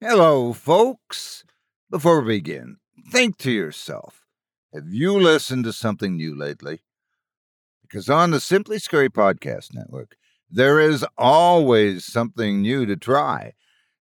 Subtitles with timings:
[0.00, 1.42] Hello, folks.
[1.90, 2.76] Before we begin,
[3.10, 4.24] think to yourself
[4.72, 6.82] have you listened to something new lately?
[7.82, 10.16] Because on the Simply Scary Podcast Network,
[10.48, 13.54] there is always something new to try.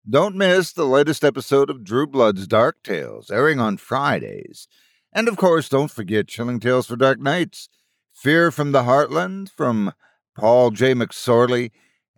[0.06, 4.69] Don't miss the latest episode of Drew Blood's Dark Tales, airing on Fridays.
[5.15, 7.71] And of course, don't forget Chilling Tales for Dark Nights,
[8.13, 9.94] Fear from the Heartland from
[10.37, 10.92] Paul J.
[10.92, 11.71] McSorley,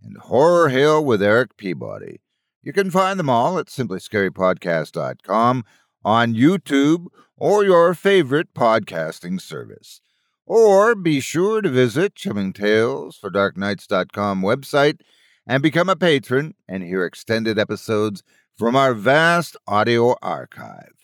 [0.03, 2.19] and Horror Hill with Eric Peabody.
[2.63, 5.65] You can find them all at simplyscarypodcast.com,
[6.05, 7.07] on YouTube,
[7.37, 10.01] or your favorite podcasting service.
[10.47, 15.01] Or be sure to visit Chilling Tales for Darknights.com website
[15.47, 18.23] and become a patron and hear extended episodes
[18.57, 20.95] from our vast audio archive.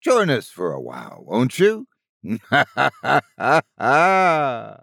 [0.00, 1.86] Join us for a while, won't you?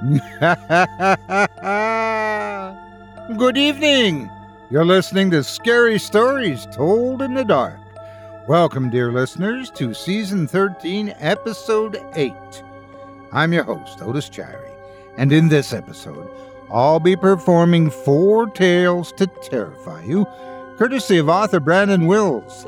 [0.00, 0.22] Good
[3.58, 4.30] evening.
[4.70, 7.78] You're listening to Scary Stories Told in the Dark.
[8.48, 12.32] Welcome, dear listeners, to Season 13, Episode 8.
[13.30, 14.70] I'm your host, Otis Jiry,
[15.18, 16.30] and in this episode,
[16.70, 20.24] I'll be performing four tales to terrify you,
[20.78, 22.64] courtesy of author Brandon Wills.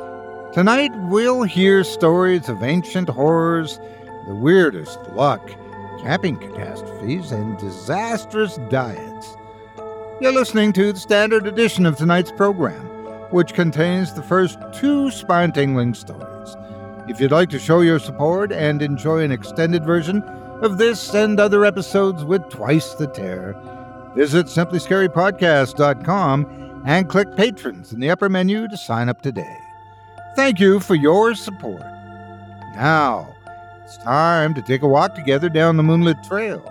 [0.52, 3.80] Tonight, we'll hear stories of ancient horrors,
[4.26, 5.50] the weirdest luck,
[6.02, 9.36] camping catastrophes, and disastrous diets.
[10.20, 12.84] You're listening to the standard edition of tonight's program,
[13.30, 16.54] which contains the first two spine tingling stories.
[17.08, 20.22] If you'd like to show your support and enjoy an extended version
[20.62, 23.56] of this and other episodes with twice the terror,
[24.14, 29.56] visit simplyscarypodcast.com and click Patrons in the upper menu to sign up today.
[30.36, 31.82] Thank you for your support.
[32.74, 33.31] Now,
[33.94, 36.62] it's time to take a walk together down the moonlit trail.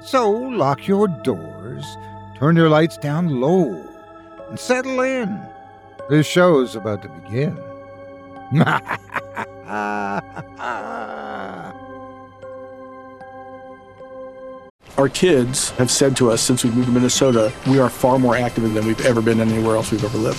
[0.00, 1.96] So lock your doors
[2.38, 3.82] Turn your lights down low
[4.50, 5.40] and settle in.
[6.10, 7.56] This show's about to begin.
[14.98, 18.36] Our kids have said to us since we moved to Minnesota, we are far more
[18.36, 20.38] active than we've ever been anywhere else we've ever lived.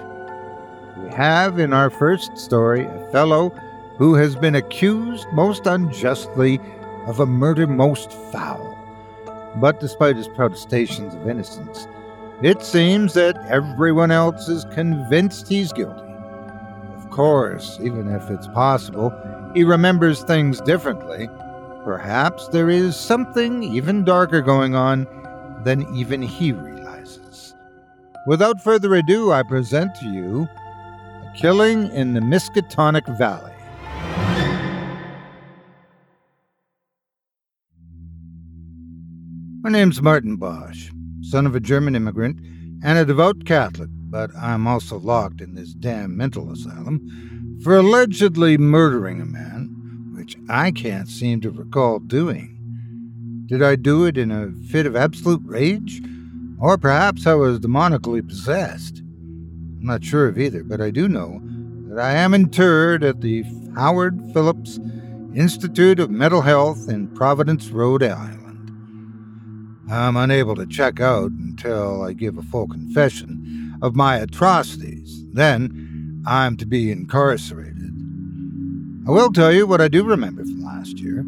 [1.13, 3.49] Have in our first story a fellow
[3.97, 6.59] who has been accused most unjustly
[7.05, 8.77] of a murder most foul.
[9.57, 11.85] But despite his protestations of innocence,
[12.41, 16.13] it seems that everyone else is convinced he's guilty.
[16.95, 19.13] Of course, even if it's possible,
[19.53, 21.27] he remembers things differently.
[21.83, 25.05] Perhaps there is something even darker going on
[25.65, 27.53] than even he realizes.
[28.27, 30.47] Without further ado, I present to you
[31.35, 33.53] Killing in the Miskatonic Valley.
[39.61, 40.91] My name's Martin Bosch,
[41.21, 42.39] son of a German immigrant
[42.83, 48.57] and a devout Catholic, but I'm also locked in this damn mental asylum for allegedly
[48.57, 52.57] murdering a man, which I can't seem to recall doing.
[53.45, 56.01] Did I do it in a fit of absolute rage?
[56.59, 59.00] Or perhaps I was demonically possessed?
[59.81, 61.41] I'm not sure of either, but I do know
[61.87, 63.43] that I am interred at the
[63.73, 64.79] Howard Phillips
[65.33, 68.69] Institute of Mental Health in Providence, Rhode Island.
[69.89, 75.25] I'm unable to check out until I give a full confession of my atrocities.
[75.33, 77.91] Then I'm to be incarcerated.
[79.07, 81.25] I will tell you what I do remember from last year.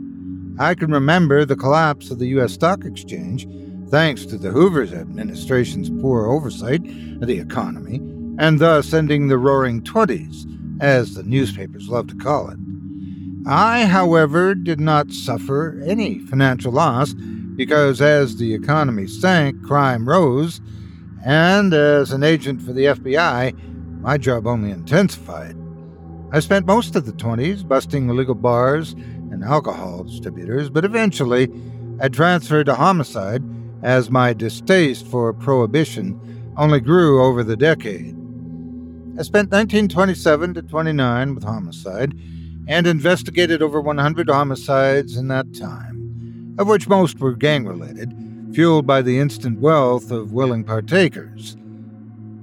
[0.60, 2.54] I can remember the collapse of the U.S.
[2.54, 3.48] Stock Exchange
[3.90, 6.86] thanks to the Hoover's administration's poor oversight
[7.20, 8.00] of the economy,
[8.38, 10.48] and thus ending the Roaring Twenties,
[10.80, 12.58] as the newspapers love to call it.
[13.46, 20.62] I, however, did not suffer any financial loss because as the economy sank, crime rose,
[21.26, 25.56] and as an agent for the FBI, my job only intensified.
[26.32, 31.50] I spent most of the 20s busting illegal bars and alcohol distributors, but eventually
[32.00, 33.44] I transferred to homicide
[33.84, 36.20] as my distaste for prohibition
[36.58, 38.18] only grew over the decade.
[39.16, 42.18] I spent 1927 to 29 with homicide
[42.68, 48.12] and investigated over 100 homicides in that time, of which most were gang related,
[48.56, 51.56] fueled by the instant wealth of willing partakers.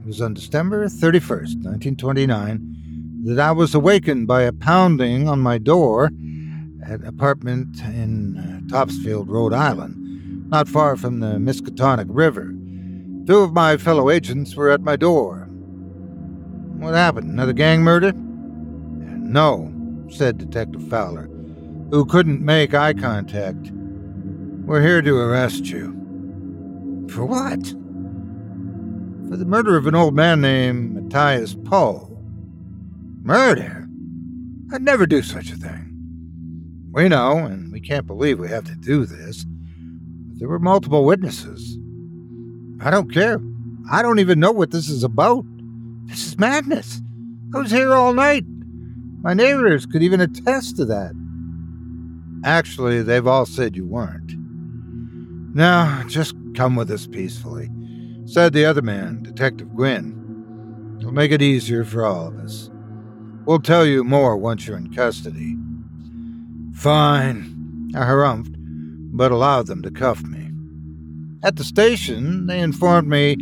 [0.01, 5.59] It was on December 31st, 1929 that I was awakened by a pounding on my
[5.59, 6.05] door
[6.85, 12.55] at an apartment in uh, Topsfield, Rhode Island, not far from the Miskatonic River.
[13.27, 15.50] Two of my fellow agents were at my door.
[16.81, 17.31] What happened?
[17.31, 18.13] Another gang murder?
[18.15, 19.71] No,
[20.11, 21.29] said Detective Fowler,
[21.91, 23.71] who couldn't make eye contact.
[24.65, 25.93] We're here to arrest you.
[27.11, 27.61] For what?
[29.29, 32.19] For the murder of an old man named Matthias Poe.
[33.23, 33.87] Murder?
[34.73, 36.89] I'd never do such a thing.
[36.93, 41.05] We know, and we can't believe we have to do this, but there were multiple
[41.05, 41.79] witnesses.
[42.81, 43.39] I don't care.
[43.91, 45.45] I don't even know what this is about.
[46.11, 47.01] This is madness.
[47.55, 48.45] I was here all night.
[49.23, 51.13] My neighbors could even attest to that.
[52.45, 54.33] Actually, they've all said you weren't.
[55.55, 57.71] Now, just come with us peacefully,
[58.25, 60.97] said the other man, Detective Gwynn.
[60.99, 62.71] It'll make it easier for all of us.
[63.45, 65.57] We'll tell you more once you're in custody.
[66.75, 68.57] Fine, I harumphed,
[69.13, 70.51] but allowed them to cuff me.
[71.45, 73.37] At the station, they informed me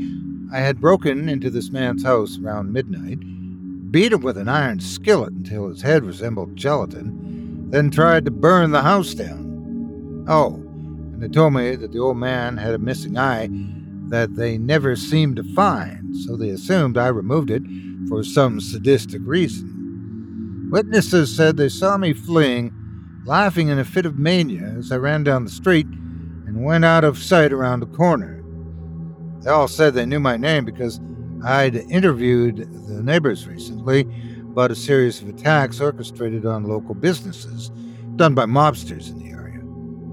[0.51, 3.21] I had broken into this man's house around midnight,
[3.91, 8.71] beat him with an iron skillet until his head resembled gelatin, then tried to burn
[8.71, 10.25] the house down.
[10.27, 13.51] Oh, and they told me that the old man had a missing eye
[14.09, 17.63] that they never seemed to find, so they assumed I removed it
[18.09, 20.69] for some sadistic reason.
[20.71, 22.73] Witnesses said they saw me fleeing,
[23.27, 27.05] laughing in a fit of mania as I ran down the street and went out
[27.05, 28.38] of sight around a corner.
[29.49, 31.01] They all said they knew my name because
[31.43, 34.03] I'd interviewed the neighbors recently
[34.43, 37.71] about a series of attacks orchestrated on local businesses
[38.17, 39.61] done by mobsters in the area,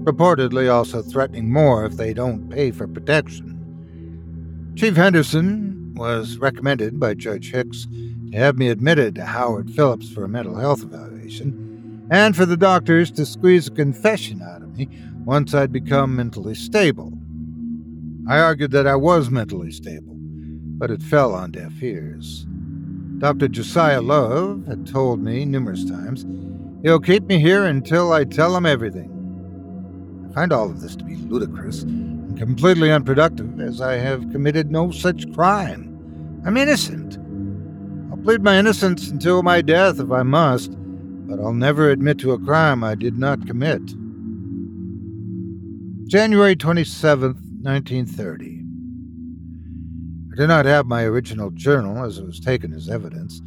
[0.04, 4.72] reportedly also threatening more if they don't pay for protection.
[4.74, 7.86] Chief Henderson was recommended by Judge Hicks
[8.30, 12.56] to have me admitted to Howard Phillips for a mental health evaluation, and for the
[12.56, 14.88] doctors to squeeze a confession out of me
[15.26, 17.12] once I'd become mentally stable.
[18.28, 22.46] I argued that I was mentally stable, but it fell on deaf ears.
[23.18, 23.48] Dr.
[23.48, 26.26] Josiah Love had told me numerous times
[26.82, 29.12] he'll keep me here until I tell him everything.
[30.28, 34.70] I find all of this to be ludicrous and completely unproductive, as I have committed
[34.70, 36.42] no such crime.
[36.44, 37.18] I'm innocent
[38.10, 40.72] I'll plead my innocence until my death if I must,
[41.28, 43.82] but I'll never admit to a crime I did not commit.
[46.08, 48.62] January 27th, 1930.
[50.32, 53.42] I did not have my original journal as it was taken as evidence,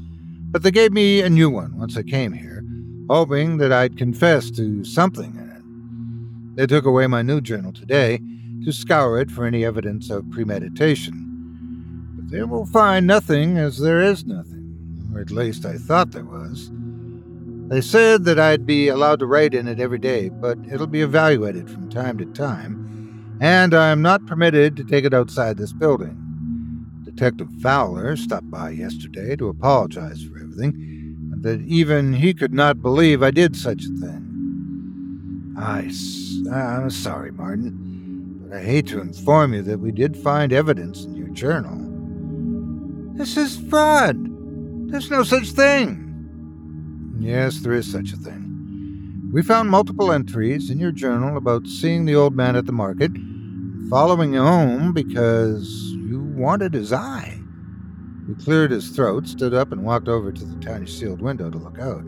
[0.51, 2.63] but they gave me a new one once I came here,
[3.09, 6.55] hoping that I'd confess to something in it.
[6.57, 8.19] They took away my new journal today
[8.65, 12.13] to scour it for any evidence of premeditation.
[12.15, 14.59] But they will find nothing as there is nothing
[15.13, 16.71] or at least I thought there was.
[17.67, 21.01] They said that I'd be allowed to write in it every day, but it'll be
[21.01, 22.88] evaluated from time to time,
[23.39, 26.17] and I'm not permitted to take it outside this building.
[27.03, 30.73] Detective Fowler stopped by yesterday to apologize for everything,
[31.31, 35.55] and that even he could not believe I did such a thing.
[35.57, 35.91] I,
[36.51, 41.15] I'm sorry, Martin, but I hate to inform you that we did find evidence in
[41.15, 41.77] your journal.
[43.17, 44.17] This is fraud.
[44.89, 46.05] There's no such thing.
[47.19, 48.48] Yes, there is such a thing.
[49.31, 53.11] We found multiple entries in your journal about seeing the old man at the market,
[53.87, 57.39] following him home because you wanted his eye.
[58.27, 61.57] He cleared his throat, stood up, and walked over to the tiny sealed window to
[61.59, 62.03] look out.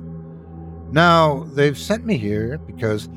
[0.92, 3.08] Now, they've sent me here because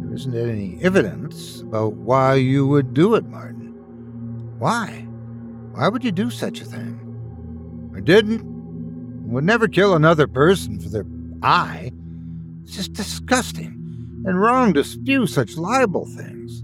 [0.00, 3.74] there isn't any evidence about why you would do it, Martin.
[4.58, 5.06] Why?
[5.72, 7.92] Why would you do such a thing?
[7.94, 8.40] I didn't.
[8.40, 11.04] I would never kill another person for their
[11.42, 11.92] eye.
[12.62, 16.62] It's just disgusting and wrong to spew such liable things.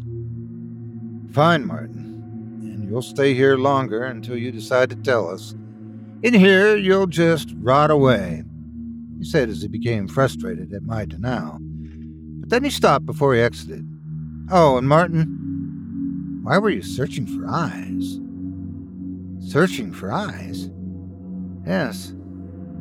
[1.35, 2.23] Fine, Martin.
[2.63, 5.55] And you'll stay here longer until you decide to tell us.
[6.23, 8.43] In here, you'll just rot away,
[9.19, 11.59] he said as he became frustrated at my denial.
[11.61, 13.87] But then he stopped before he exited.
[14.51, 18.21] Oh, and Martin, why were you searching for eyes?
[19.51, 20.71] Searching for eyes?
[21.67, 22.15] Yes,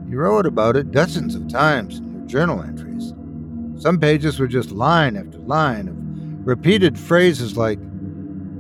[0.08, 3.13] you wrote about it dozens of times journal entries.
[3.81, 5.96] Some pages were just line after line of
[6.48, 7.79] repeated phrases like,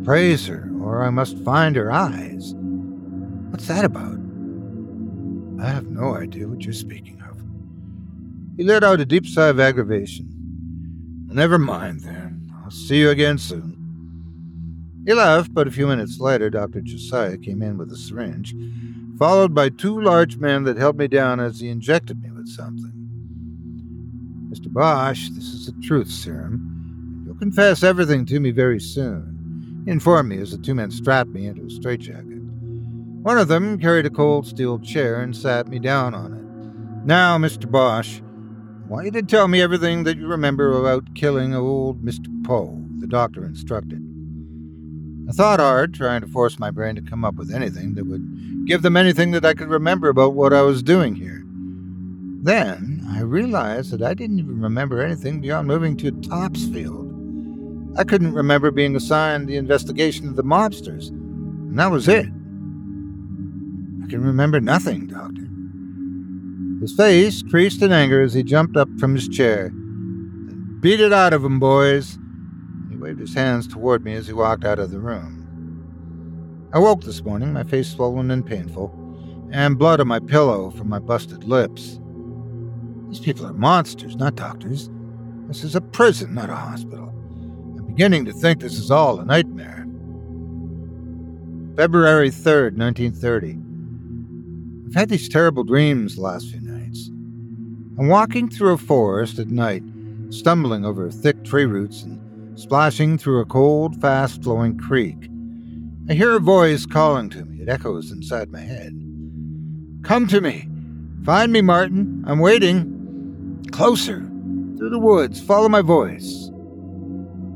[0.03, 2.53] Praise her, or I must find her eyes.
[3.49, 4.17] What's that about?
[5.59, 7.41] I have no idea what you're speaking of.
[8.57, 10.27] He let out a deep sigh of aggravation.
[11.27, 12.51] Never mind, then.
[12.63, 13.77] I'll see you again soon.
[15.05, 16.81] He left, but a few minutes later, Dr.
[16.81, 18.55] Josiah came in with a syringe,
[19.17, 22.96] followed by two large men that held me down as he injected me with something.
[24.49, 24.71] Mr.
[24.71, 27.23] Bosch, this is the truth serum.
[27.25, 29.83] You'll confess everything to me very soon.
[29.85, 32.41] He informed me as the two men strapped me into a straitjacket.
[33.23, 37.05] One of them carried a cold steel chair and sat me down on it.
[37.05, 37.69] Now, Mr.
[37.69, 42.27] Bosch, I want you to tell me everything that you remember about killing old Mr.
[42.45, 44.01] Poe, the doctor instructed.
[45.29, 48.65] I thought hard, trying to force my brain to come up with anything that would
[48.65, 51.43] give them anything that I could remember about what I was doing here.
[52.47, 57.93] Then I realized that I didn't even remember anything beyond moving to Topsfield.
[57.97, 62.25] I couldn't remember being assigned the investigation of the mobsters, and that was it.
[64.01, 65.45] I can remember nothing, Doctor.
[66.79, 69.69] His face creased in anger as he jumped up from his chair.
[70.79, 72.17] Beat it out of him, boys.
[72.89, 76.69] He waved his hands toward me as he walked out of the room.
[76.71, 80.87] I woke this morning, my face swollen and painful, and blood on my pillow from
[80.87, 81.99] my busted lips.
[83.09, 84.89] These people are monsters, not doctors.
[85.47, 87.09] This is a prison, not a hospital.
[87.77, 89.85] I'm beginning to think this is all a nightmare.
[91.77, 93.59] February 3rd, 1930.
[94.87, 97.09] I've had these terrible dreams the last few nights.
[97.99, 99.83] I'm walking through a forest at night,
[100.29, 105.29] stumbling over thick tree roots and splashing through a cold, fast flowing creek.
[106.09, 107.61] I hear a voice calling to me.
[107.61, 108.93] It echoes inside my head.
[110.03, 110.67] Come to me.
[111.25, 112.23] Find me, Martin.
[112.25, 112.96] I'm waiting.
[113.71, 114.19] Closer.
[114.77, 115.41] Through the woods.
[115.41, 116.49] Follow my voice.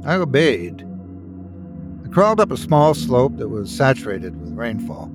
[0.05, 0.85] I obeyed.
[2.03, 5.11] I crawled up a small slope that was saturated with rainfall.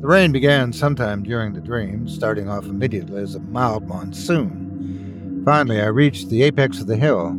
[0.00, 5.42] The rain began sometime during the dream, starting off immediately as a mild monsoon.
[5.44, 7.38] Finally, I reached the apex of the hill.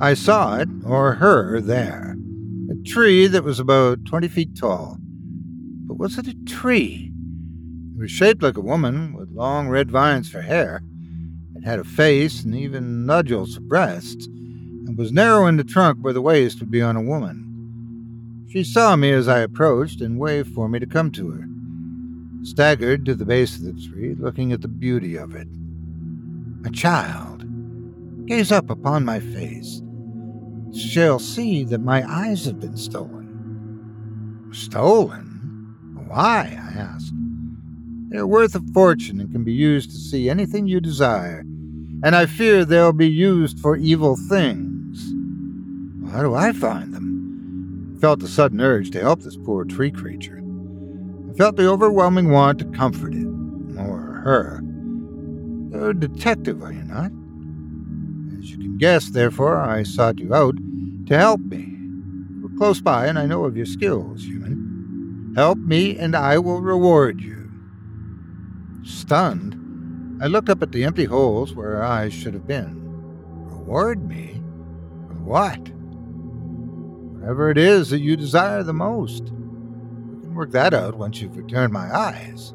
[0.00, 2.16] I saw it, or her, there.
[2.70, 4.98] A tree that was about 20 feet tall.
[5.86, 7.12] But was it a tree?
[7.94, 10.82] It was shaped like a woman, with long red vines for hair.
[11.60, 15.98] It had a face and even nodules for breasts, and was narrow in the trunk
[16.00, 18.46] where the waist would be on a woman.
[18.50, 21.46] She saw me as I approached and waved for me to come to her
[22.42, 25.48] staggered to the base of the tree, looking at the beauty of it.
[26.64, 27.44] A child,
[28.26, 29.82] gaze up upon my face,
[30.74, 34.48] shall see that my eyes have been stolen.
[34.52, 35.26] Stolen?
[36.06, 36.58] Why?
[36.58, 37.12] I asked.
[38.08, 41.44] They are worth a fortune and can be used to see anything you desire,
[42.02, 45.12] and I fear they'll be used for evil things.
[46.12, 47.94] How do I find them?
[47.96, 50.42] I felt a sudden urge to help this poor tree creature.
[51.30, 53.26] I felt the overwhelming want to comfort it,
[53.78, 54.60] or her.
[55.70, 57.12] You're a detective, are you not?
[58.38, 60.56] As you can guess, therefore, I sought you out
[61.06, 61.76] to help me.
[62.42, 65.32] Were close by, and I know of your skills, human.
[65.36, 67.50] Help me, and I will reward you.
[68.82, 69.54] Stunned,
[70.20, 72.76] I looked up at the empty holes where her eyes should have been.
[73.46, 74.42] Reward me?
[75.08, 75.70] For what?
[77.12, 81.36] Whatever it is that you desire the most We can work that out once you've
[81.36, 82.52] returned my eyes.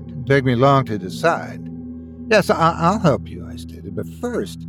[0.00, 1.60] It didn't take me long to decide.
[2.30, 4.66] Yes, I- will help you, I stated, but first,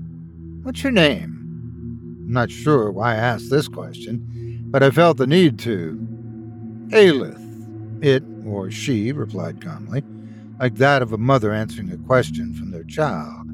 [0.63, 1.33] what's your name?
[2.25, 5.99] I'm not sure why I asked this question, but I felt the need to.
[6.89, 7.43] Aelith.
[8.03, 10.03] It, or she, replied calmly,
[10.59, 13.47] like that of a mother answering a question from their child.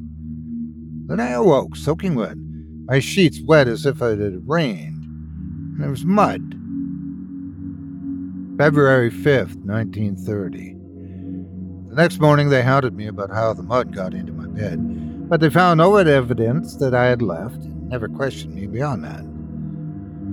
[1.08, 2.38] Then I awoke, soaking wet,
[2.86, 6.42] my sheets wet as if it had rained, and there was mud
[8.58, 10.76] February 5th, 1930.
[11.90, 15.42] The next morning they hounded me about how the mud got into my bed, but
[15.42, 19.26] they found no evidence that I had left and never questioned me beyond that.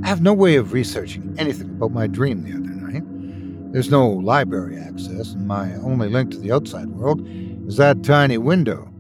[0.04, 2.69] I have no way of researching anything about my dream the other.
[3.72, 7.24] There's no library access, and my only link to the outside world
[7.68, 8.92] is that tiny window.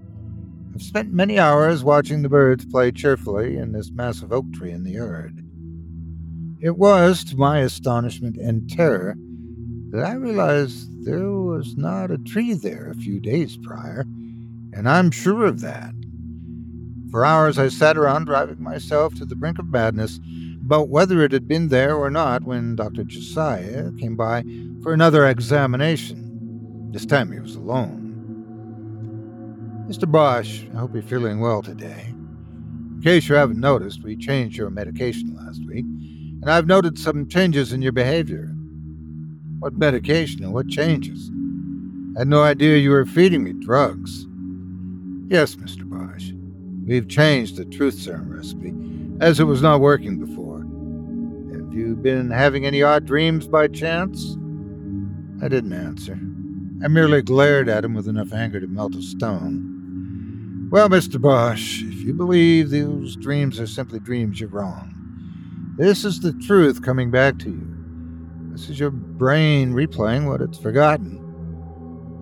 [0.72, 4.84] I've spent many hours watching the birds play cheerfully in this massive oak tree in
[4.84, 5.44] the yard.
[6.60, 9.16] It was, to my astonishment and terror,
[9.90, 14.02] that I realized there was not a tree there a few days prior,
[14.72, 15.92] and I'm sure of that.
[17.10, 20.20] For hours I sat around driving myself to the brink of madness
[20.70, 23.02] about whether it had been there or not when Dr.
[23.02, 24.44] Josiah came by
[24.84, 26.92] for another examination.
[26.92, 28.06] This time he was alone.
[29.88, 30.08] Mr.
[30.08, 32.06] Bosch, I hope you're feeling well today.
[32.10, 35.84] In case you haven't noticed, we changed your medication last week,
[36.40, 38.54] and I've noted some changes in your behavior.
[39.58, 41.32] What medication and what changes?
[42.14, 44.24] I had no idea you were feeding me drugs.
[45.26, 45.82] Yes, Mr.
[45.82, 46.30] Bosch.
[46.86, 48.72] We've changed the truth serum recipe,
[49.20, 50.49] as it was not working before.
[51.70, 54.36] Have you been having any odd dreams by chance?
[55.40, 56.14] I didn't answer.
[56.84, 60.68] I merely glared at him with enough anger to melt a stone.
[60.72, 61.20] Well, Mr.
[61.20, 64.92] Bosch, if you believe those dreams are simply dreams, you're wrong.
[65.76, 67.76] This is the truth coming back to you.
[68.50, 71.20] This is your brain replaying what it's forgotten.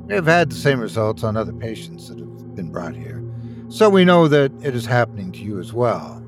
[0.08, 3.24] We have had the same results on other patients that have been brought here,
[3.70, 6.22] so we know that it is happening to you as well.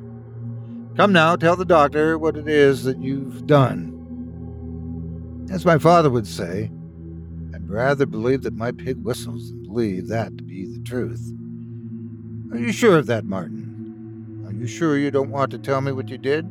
[1.00, 5.46] Come now, tell the doctor what it is that you've done.
[5.50, 6.70] As my father would say,
[7.54, 11.32] I'd rather believe that my pig whistles than believe that to be the truth.
[12.52, 14.44] Are you sure of that, Martin?
[14.46, 16.44] Are you sure you don't want to tell me what you did?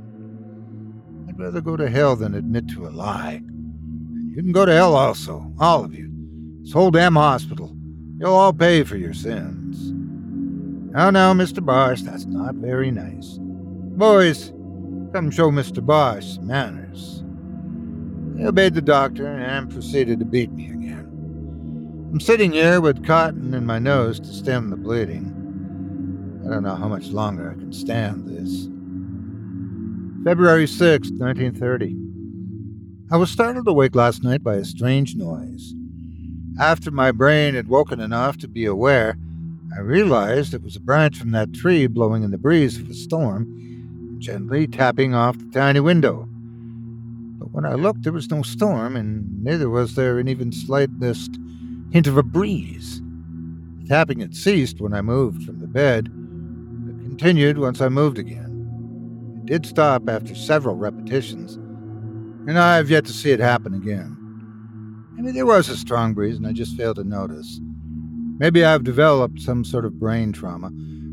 [1.28, 3.44] I'd rather go to hell than admit to a lie.
[3.44, 6.10] You can go to hell also, all of you.
[6.64, 7.78] This whole damn hospital.
[8.18, 9.92] You'll all pay for your sins.
[10.92, 11.64] Now, now, Mr.
[11.64, 13.38] Bosch, that's not very nice.
[14.00, 14.54] Boys,
[15.12, 15.86] come show Mr.
[15.86, 17.22] Bosch some manners.
[18.38, 22.08] He obeyed the doctor and proceeded to beat me again.
[22.10, 25.36] I'm sitting here with cotton in my nose to stem the bleeding.
[26.46, 28.70] I don't know how much longer I can stand this.
[30.24, 31.98] February 6, 1930.
[33.12, 35.74] I was startled awake last night by a strange noise.
[36.58, 39.18] After my brain had woken enough to be aware,
[39.76, 42.94] I realized it was a branch from that tree blowing in the breeze of a
[42.94, 43.66] storm,
[44.20, 46.28] gently tapping off the tiny window.
[47.40, 51.40] But when I looked, there was no storm, and neither was there an even slightest
[51.92, 53.02] hint of a breeze.
[53.80, 58.20] The tapping had ceased when I moved from the bed, but continued once I moved
[58.20, 58.46] again.
[59.40, 61.56] It did stop after several repetitions,
[62.48, 64.16] and I have yet to see it happen again.
[65.16, 67.60] Maybe there was a strong breeze and I just failed to notice.
[68.38, 70.72] Maybe I've developed some sort of brain trauma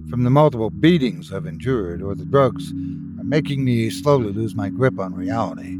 [0.09, 2.71] from the multiple beatings I've endured, or the drugs
[3.19, 5.79] are making me slowly lose my grip on reality.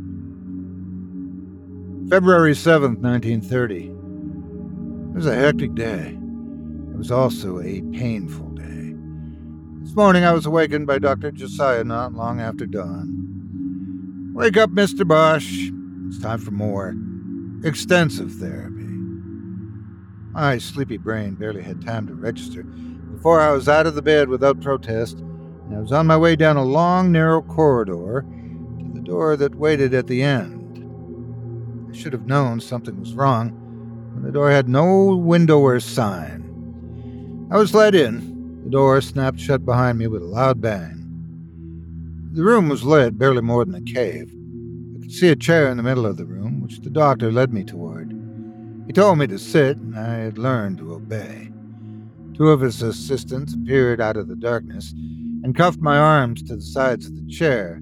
[2.11, 3.87] February 7th, 1930.
[3.87, 6.19] It was a hectic day.
[6.91, 8.95] It was also a painful day.
[9.83, 11.31] This morning I was awakened by Dr.
[11.31, 14.33] Josiah not long after dawn.
[14.35, 15.07] Wake up, Mr.
[15.07, 15.71] Bosch.
[16.09, 16.95] It's time for more
[17.65, 18.73] extensive therapy.
[20.33, 22.65] My sleepy brain barely had time to register
[23.17, 26.37] before I was out of the bed without protest, and I was on my way
[26.37, 28.27] down a long, narrow corridor
[28.79, 30.85] to the door that waited at the end.
[31.91, 33.53] I should have known something was wrong
[34.13, 37.49] when the door had no window or sign.
[37.51, 41.03] I was let in, the door snapped shut behind me with a loud bang.
[42.35, 44.31] The room was lit, barely more than a cave.
[44.95, 47.51] I could see a chair in the middle of the room, which the doctor led
[47.51, 48.13] me toward.
[48.87, 51.51] He told me to sit, and I had learned to obey.
[52.37, 54.93] Two of his assistants appeared out of the darkness
[55.43, 57.81] and cuffed my arms to the sides of the chair.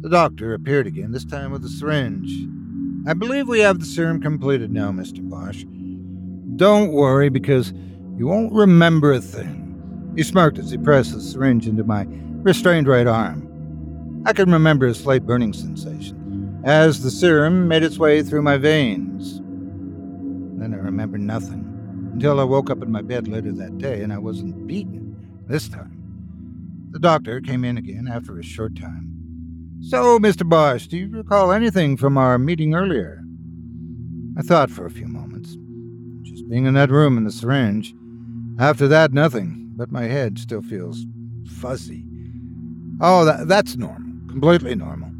[0.00, 2.32] The doctor appeared again, this time with a syringe.
[3.06, 5.20] I believe we have the serum completed now, Mr.
[5.28, 5.64] Bosch.
[6.56, 7.74] Don't worry, because
[8.16, 10.12] you won't remember a thing.
[10.16, 12.06] He smirked as he pressed the syringe into my
[12.42, 14.22] restrained right arm.
[14.24, 18.56] I can remember a slight burning sensation as the serum made its way through my
[18.56, 19.40] veins.
[20.58, 21.67] Then I remember nothing
[22.18, 25.14] until I woke up in my bed later that day and I wasn't beaten
[25.46, 26.88] this time.
[26.90, 29.78] The doctor came in again after a short time.
[29.82, 30.42] So, Mr.
[30.46, 33.22] Bosch, do you recall anything from our meeting earlier?
[34.36, 35.56] I thought for a few moments.
[36.28, 37.94] Just being in that room and the syringe.
[38.58, 41.06] After that, nothing but my head still feels
[41.46, 42.04] fuzzy.
[43.00, 45.12] Oh, that, that's normal, completely normal.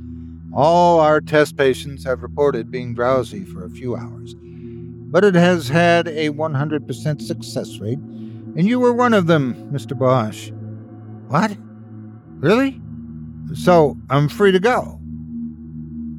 [0.52, 4.34] All our test patients have reported being drowsy for a few hours,
[5.11, 9.97] but it has had a 100% success rate And you were one of them, Mr.
[9.97, 10.51] Bosch.
[11.29, 11.57] What?
[12.40, 12.81] Really?
[13.55, 15.01] So I'm free to go.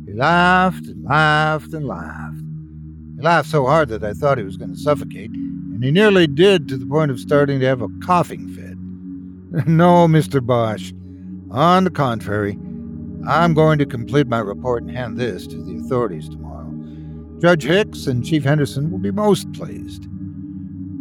[0.05, 2.41] He laughed and laughed and laughed.
[3.15, 6.27] He laughed so hard that I thought he was going to suffocate, and he nearly
[6.27, 8.77] did to the point of starting to have a coughing fit.
[9.67, 10.43] no, Mr.
[10.45, 10.93] Bosch.
[11.51, 12.57] On the contrary,
[13.27, 16.58] I'm going to complete my report and hand this to the authorities tomorrow.
[17.39, 20.07] Judge Hicks and Chief Henderson will be most pleased.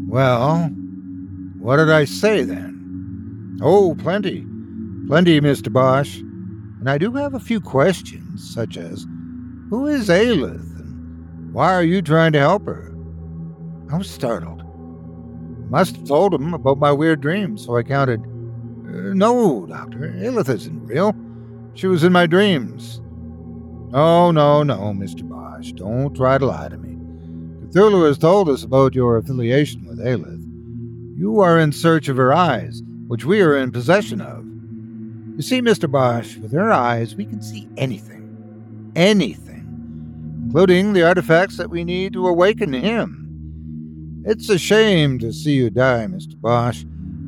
[0.07, 0.69] Well,
[1.59, 3.59] what did I say then?
[3.61, 4.47] Oh, plenty.
[5.09, 5.73] Plenty, Mr.
[5.73, 6.19] Bosch.
[6.19, 9.05] And I do have a few questions, such as
[9.71, 12.95] Who is Aelith, and why are you trying to help her?
[13.91, 14.61] I was startled.
[14.61, 18.21] I must have told him about my weird dreams, so I counted.
[18.21, 21.17] Uh, no, Doctor, Aelith isn't real.
[21.75, 23.01] She was in my dreams.
[23.95, 25.27] Oh, no, no, Mr.
[25.27, 26.97] Bosch, don't try to lie to me.
[27.69, 30.45] Cthulhu has told us about your affiliation with Aelith.
[31.19, 34.45] You are in search of her eyes, which we are in possession of.
[35.37, 35.91] You see, Mr.
[35.91, 38.93] Bosch, with her eyes, we can see anything.
[38.95, 39.65] Anything.
[40.45, 44.23] Including the artifacts that we need to awaken him.
[44.27, 46.39] It's a shame to see you die, Mr.
[46.39, 46.85] Bosch.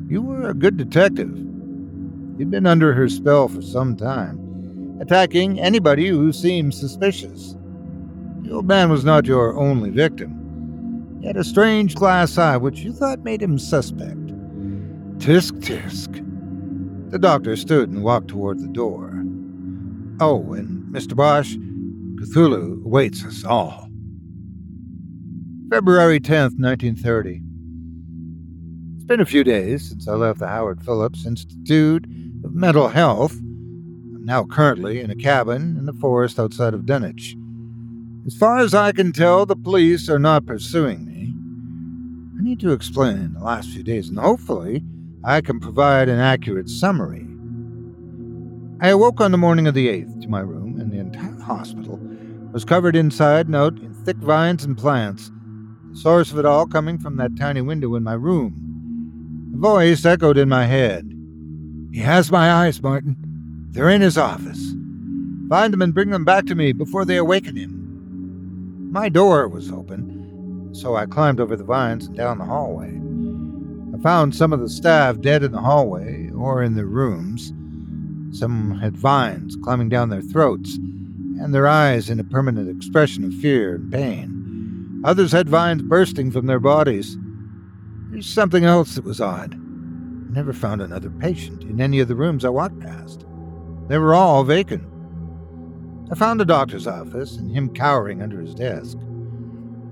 [0.07, 1.35] You were a good detective.
[2.37, 4.40] You'd been under her spell for some time
[5.01, 7.55] attacking anybody who seemed suspicious.
[8.43, 11.17] The old man was not your only victim.
[11.19, 14.27] He had a strange glass eye which you thought made him suspect.
[15.17, 16.27] Tisk tisk.
[17.09, 19.09] The doctor stood and walked toward the door.
[20.19, 21.15] Oh, and Mr.
[21.15, 21.55] Bosch,
[22.17, 23.89] Cthulhu awaits us all.
[25.71, 27.41] February 10th, 1930.
[28.95, 32.05] It's been a few days since I left the Howard Phillips Institute
[32.43, 33.35] of Mental Health
[34.23, 37.35] now currently in a cabin in the forest outside of Dunwich.
[38.25, 41.33] As far as I can tell, the police are not pursuing me.
[42.39, 44.83] I need to explain the last few days, and hopefully,
[45.23, 47.27] I can provide an accurate summary.
[48.79, 51.99] I awoke on the morning of the 8th to my room, and the entire hospital
[52.51, 55.31] was covered inside and out in thick vines and plants,
[55.91, 59.51] the source of it all coming from that tiny window in my room.
[59.53, 61.11] A voice echoed in my head.
[61.91, 63.17] He has my eyes, Martin.
[63.71, 64.73] They're in his office.
[65.47, 68.89] Find them and bring them back to me before they awaken him.
[68.91, 72.89] My door was open, so I climbed over the vines and down the hallway.
[73.97, 77.53] I found some of the staff dead in the hallway or in their rooms.
[78.37, 83.33] Some had vines climbing down their throats and their eyes in a permanent expression of
[83.33, 85.01] fear and pain.
[85.05, 87.17] Others had vines bursting from their bodies.
[88.09, 89.53] There's something else that was odd.
[89.53, 93.25] I never found another patient in any of the rooms I walked past.
[93.91, 94.85] They were all vacant.
[96.09, 98.97] I found the doctor's office and him cowering under his desk.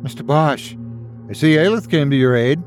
[0.01, 0.25] Mr.
[0.25, 0.73] Bosch,
[1.29, 2.63] I see Aelith came to your aid.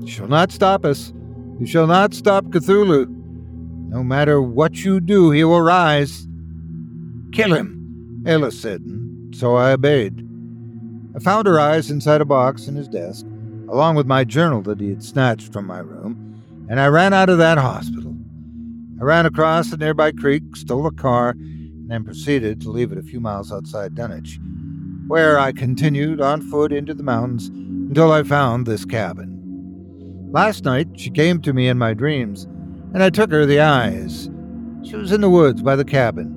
[0.00, 1.12] You shall not stop us.
[1.60, 3.06] You shall not stop Cthulhu.
[3.88, 6.26] No matter what you do, he will rise.
[7.30, 10.28] Kill him, Aelith said, and so I obeyed.
[11.14, 13.24] I found her eyes inside a box in his desk,
[13.68, 17.30] along with my journal that he had snatched from my room, and I ran out
[17.30, 18.17] of that hospital.
[19.00, 22.98] I ran across a nearby creek, stole a car, and then proceeded to leave it
[22.98, 24.40] a few miles outside Dunwich,
[25.06, 30.28] where I continued on foot into the mountains until I found this cabin.
[30.32, 32.44] Last night she came to me in my dreams,
[32.92, 34.28] and I took her the eyes.
[34.82, 36.34] She was in the woods by the cabin,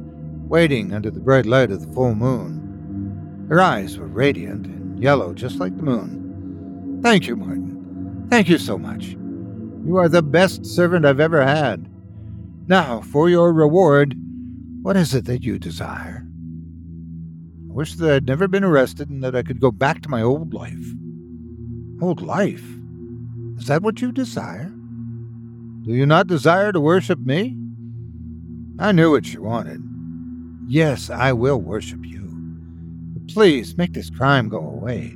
[0.48, 3.48] waiting under the bright light of the full moon.
[3.50, 7.00] Her eyes were radiant and yellow, just like the moon.
[7.02, 8.28] Thank you, Martin.
[8.30, 9.08] Thank you so much.
[9.86, 11.91] You are the best servant I've ever had.
[12.68, 14.16] Now, for your reward,
[14.82, 16.26] what is it that you desire?
[17.70, 20.22] I wish that I'd never been arrested and that I could go back to my
[20.22, 20.86] old life.
[22.02, 22.66] Old life?
[23.58, 24.72] Is that what you desire?
[25.84, 27.58] Do you not desire to worship me?
[28.80, 29.82] I knew what you wanted.
[30.68, 32.28] Yes, I will worship you.
[33.14, 35.14] But please make this crime go away.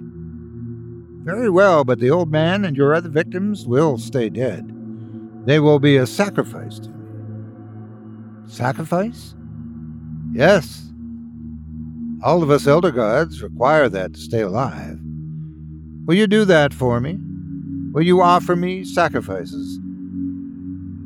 [1.24, 4.72] Very well, but the old man and your other victims will stay dead.
[5.46, 6.90] They will be a sacrifice to
[8.48, 9.36] Sacrifice?
[10.32, 10.92] Yes.
[12.24, 15.00] All of us elder gods require that to stay alive.
[16.06, 17.18] Will you do that for me?
[17.92, 19.80] Will you offer me sacrifices?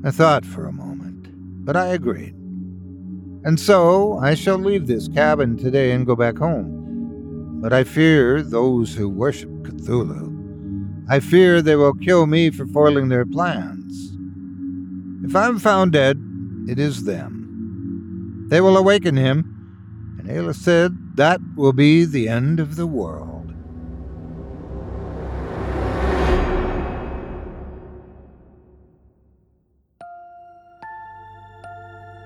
[0.03, 1.29] I thought for a moment,
[1.65, 2.33] but I agreed.
[3.43, 7.59] And so I shall leave this cabin today and go back home.
[7.61, 11.05] But I fear those who worship Cthulhu.
[11.09, 14.11] I fear they will kill me for foiling their plans.
[15.23, 16.17] If I'm found dead,
[16.67, 18.47] it is them.
[18.49, 23.53] They will awaken him, and Ayla said that will be the end of the world.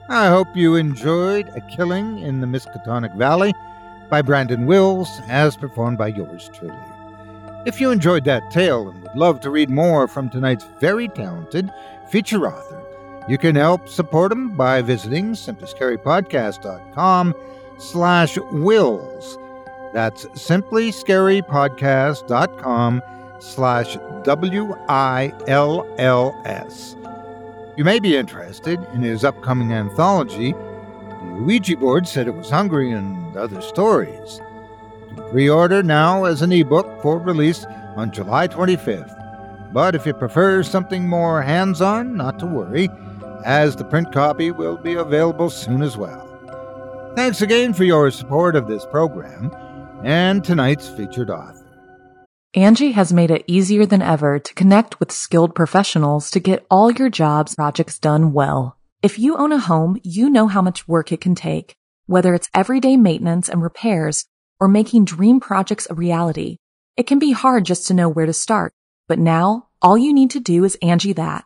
[0.10, 3.54] I hope you enjoyed A Killing in the Miskatonic Valley
[4.10, 6.76] by Brandon Wills, as performed by yours truly.
[7.66, 11.72] If you enjoyed that tale and would love to read more from tonight's very talented
[12.10, 12.83] feature author,
[13.28, 17.36] you can help support him by visiting simplyscarypodcast.com
[17.78, 19.38] slash wills.
[19.94, 23.02] That's simplyscarypodcast.com
[23.40, 25.36] slash W-I-L-L-S.
[27.76, 32.92] You may be interested in his upcoming anthology, The Ouija Board Said It Was Hungry
[32.92, 34.40] and Other Stories.
[35.32, 39.20] Pre-order now as an ebook for release on July 25th.
[39.74, 42.90] But if you prefer something more hands-on, not to worry,
[43.44, 46.30] as the print copy will be available soon as well.
[47.16, 49.52] Thanks again for your support of this program
[50.04, 51.60] and tonight's featured author.
[52.56, 56.92] Angi has made it easier than ever to connect with skilled professionals to get all
[56.92, 58.78] your jobs projects done well.
[59.02, 61.76] If you own a home, you know how much work it can take,
[62.06, 64.26] whether it's everyday maintenance and repairs
[64.60, 66.58] or making dream projects a reality.
[66.96, 68.74] It can be hard just to know where to start,
[69.08, 71.46] but now all you need to do is Angi that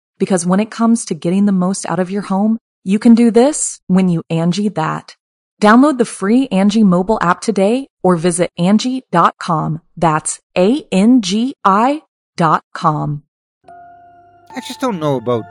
[0.21, 3.31] Because when it comes to getting the most out of your home, you can do
[3.31, 5.15] this when you Angi that.
[5.59, 9.81] Download the free Angi mobile app today or visit Angi.com.
[9.97, 12.03] That's A-N-G-I
[12.37, 13.23] dot com.
[13.67, 15.43] I just don't know about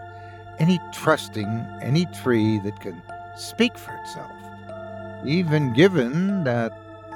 [0.61, 1.49] any trusting
[1.83, 3.03] any tree that can
[3.37, 4.31] speak for itself,
[5.27, 6.71] even given that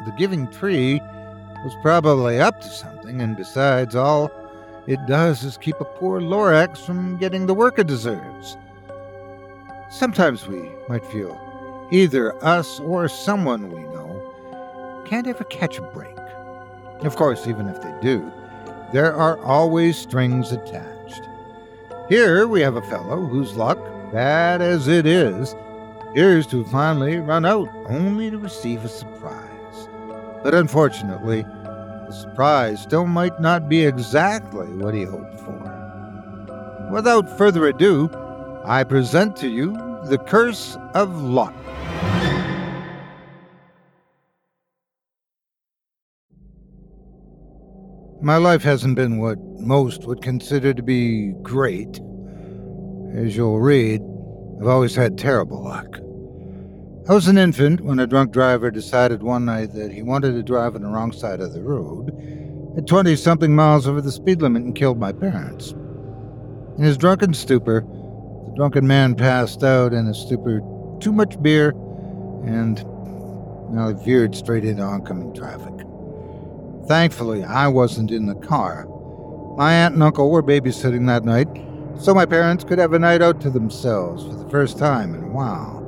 [0.06, 1.00] the giving tree
[1.64, 4.28] was probably up to something, and besides, all
[4.86, 8.56] it does is keep a poor Lorax from getting the work it deserves.
[9.90, 11.40] Sometimes we might feel
[11.90, 16.16] either us or someone we know can't ever catch a break.
[17.00, 18.30] Of course, even if they do,
[18.92, 21.22] there are always strings attached.
[22.08, 23.78] Here we have a fellow whose luck,
[24.12, 25.54] bad as it is,
[26.10, 29.88] appears to finally run out, only to receive a surprise.
[30.42, 31.44] But unfortunately,
[32.06, 36.88] the surprise still might not be exactly what he hoped for.
[36.92, 38.10] Without further ado,
[38.64, 39.72] I present to you
[40.04, 41.54] The Curse of Luck.
[48.22, 52.00] My life hasn't been what most would consider to be great.
[53.14, 54.00] As you'll read,
[54.60, 55.98] I've always had terrible luck.
[57.06, 60.42] I was an infant when a drunk driver decided one night that he wanted to
[60.42, 62.08] drive on the wrong side of the road
[62.78, 65.72] at 20 something miles over the speed limit and killed my parents.
[66.78, 70.62] In his drunken stupor, the drunken man passed out in a stupor
[70.98, 71.74] too much beer
[72.46, 75.86] and well, he veered straight into oncoming traffic.
[76.88, 78.86] Thankfully, I wasn't in the car.
[79.58, 81.48] My aunt and uncle were babysitting that night,
[82.00, 85.22] so my parents could have a night out to themselves for the first time in
[85.22, 85.83] a while.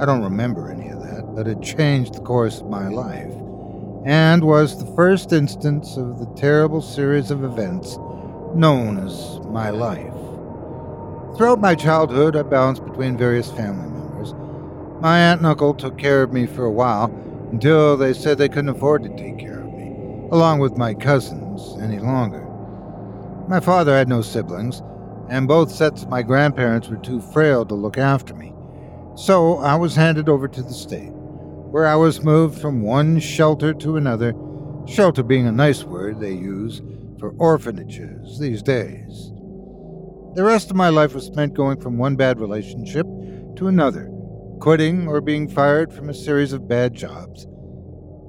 [0.00, 3.32] I don't remember any of that, but it changed the course of my life,
[4.04, 7.98] and was the first instance of the terrible series of events
[8.54, 10.14] known as my life.
[11.36, 14.34] Throughout my childhood, I bounced between various family members.
[15.00, 17.06] My aunt and uncle took care of me for a while
[17.50, 21.76] until they said they couldn't afford to take care of me along with my cousins,
[21.80, 22.44] any longer.
[23.48, 24.82] My father had no siblings,
[25.28, 28.52] and both sets of my grandparents were too frail to look after me.
[29.18, 33.74] So I was handed over to the state, where I was moved from one shelter
[33.74, 34.32] to another,
[34.86, 36.80] shelter being a nice word they use
[37.18, 39.32] for orphanages these days.
[40.36, 43.06] The rest of my life was spent going from one bad relationship
[43.56, 44.08] to another,
[44.60, 47.42] quitting or being fired from a series of bad jobs.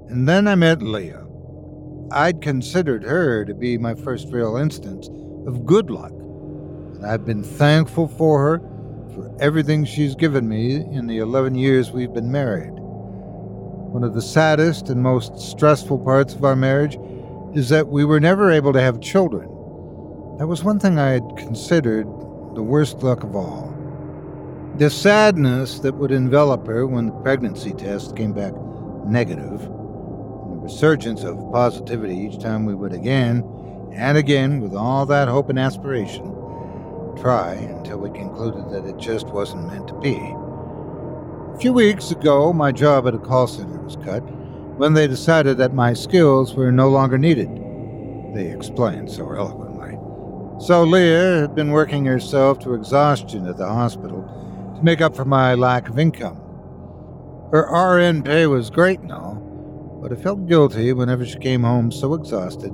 [0.10, 1.28] And then I met Leah.
[2.12, 5.08] I'd considered her to be my first real instance
[5.46, 8.79] of good luck, and I've been thankful for her
[9.40, 12.72] everything she's given me in the 11 years we've been married.
[12.74, 16.98] One of the saddest and most stressful parts of our marriage
[17.54, 19.48] is that we were never able to have children.
[20.38, 22.06] That was one thing I had considered
[22.56, 23.76] the worst luck of all.
[24.78, 28.54] The sadness that would envelop her when the pregnancy test came back
[29.06, 33.44] negative the resurgence of positivity each time we would again
[33.94, 36.34] and again, with all that hope and aspiration,
[37.22, 40.16] try until we concluded that it just wasn't meant to be.
[40.16, 44.22] A few weeks ago, my job at a call center was cut
[44.78, 47.50] when they decided that my skills were no longer needed.
[48.34, 49.98] They explained so eloquently.
[50.66, 54.24] So Leah had been working herself to exhaustion at the hospital
[54.78, 56.38] to make up for my lack of income.
[57.52, 59.36] Her RN pay was great and all,
[60.02, 62.72] but I felt guilty whenever she came home so exhausted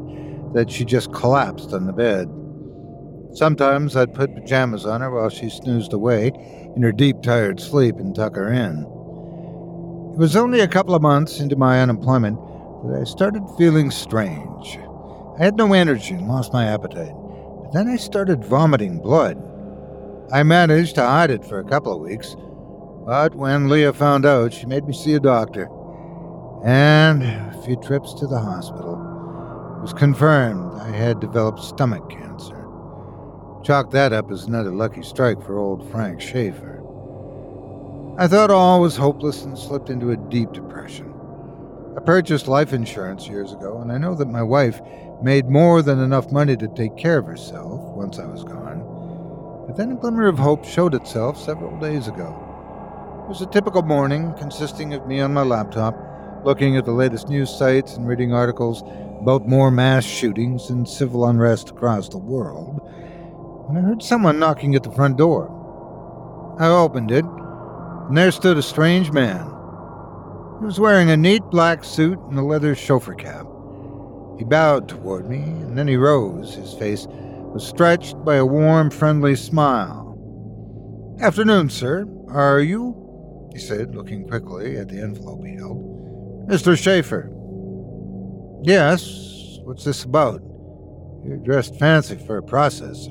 [0.53, 2.29] that she just collapsed on the bed.
[3.35, 6.31] Sometimes I'd put pajamas on her while she snoozed away
[6.73, 8.83] in her deep, tired sleep and tuck her in.
[10.13, 12.39] It was only a couple of months into my unemployment
[12.85, 14.79] that I started feeling strange.
[15.37, 17.11] I had no energy and lost my appetite,
[17.61, 19.37] but then I started vomiting blood.
[20.31, 22.37] I managed to hide it for a couple of weeks,
[23.05, 25.67] but when Leah found out, she made me see a doctor.
[26.63, 28.93] And a few trips to the hospital.
[29.77, 32.24] It was confirmed I had developed stomach cancer.
[33.65, 36.83] Chalk that up as another lucky strike for old Frank Schaefer.
[38.15, 41.11] I thought all was hopeless and slipped into a deep depression.
[41.97, 44.79] I purchased life insurance years ago, and I know that my wife
[45.23, 48.83] made more than enough money to take care of herself once I was gone.
[49.65, 52.37] But then a glimmer of hope showed itself several days ago.
[53.25, 55.97] It was a typical morning consisting of me on my laptop,
[56.45, 58.83] looking at the latest news sites and reading articles
[59.21, 62.79] about more mass shootings and civil unrest across the world,
[63.67, 65.51] when I heard someone knocking at the front door.
[66.59, 69.45] I opened it, and there stood a strange man.
[70.59, 73.45] He was wearing a neat black suit and a leather chauffeur cap.
[74.37, 76.55] He bowed toward me, and then he rose.
[76.55, 80.05] His face was stretched by a warm, friendly smile.
[81.21, 82.05] Afternoon, sir.
[82.29, 83.01] Are you?
[83.53, 86.47] he said, looking quickly at the envelope he held.
[86.49, 86.77] Mr.
[86.77, 87.31] Schaefer.
[88.63, 89.59] Yes.
[89.63, 90.41] What's this about?
[91.25, 93.07] You're dressed fancy for a process.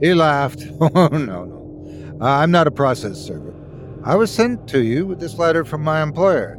[0.00, 0.62] He laughed.
[0.80, 2.18] Oh, no, no.
[2.20, 3.54] Uh, I'm not a process server.
[4.04, 6.58] I was sent to you with this letter from my employer.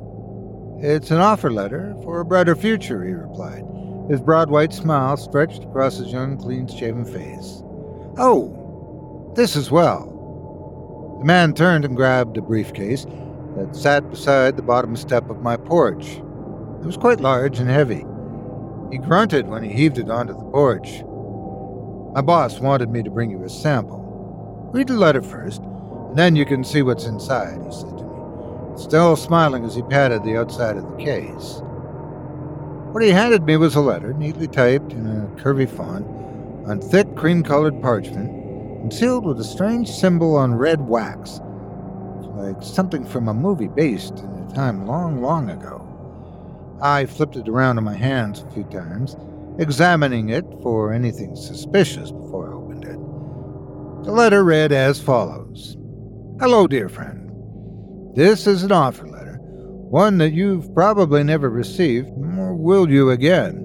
[0.80, 3.64] It's an offer letter for a brighter future, he replied,
[4.10, 7.64] his broad white smile stretched across his young, clean shaven face.
[8.18, 11.18] Oh, this as well.
[11.20, 13.06] The man turned and grabbed a briefcase
[13.56, 16.18] that sat beside the bottom step of my porch.
[16.18, 18.06] It was quite large and heavy.
[18.92, 21.04] He grunted when he heaved it onto the porch.
[22.16, 24.70] My boss wanted me to bring you a sample.
[24.72, 28.78] Read the letter first, and then you can see what's inside, he said to me,
[28.78, 31.60] still smiling as he patted the outside of the case.
[32.94, 36.08] What he handed me was a letter, neatly typed in a curvy font,
[36.66, 38.30] on thick cream colored parchment,
[38.82, 41.42] and sealed with a strange symbol on red wax,
[42.36, 45.86] like something from a movie based in a time long, long ago.
[46.82, 49.18] I flipped it around in my hands a few times,
[49.60, 54.06] examining it for anything suspicious before I opened it.
[54.06, 55.78] The letter read as follows
[56.40, 57.32] Hello, dear friend.
[58.16, 63.62] This is an offer letter, one that you've probably never received, nor will you again.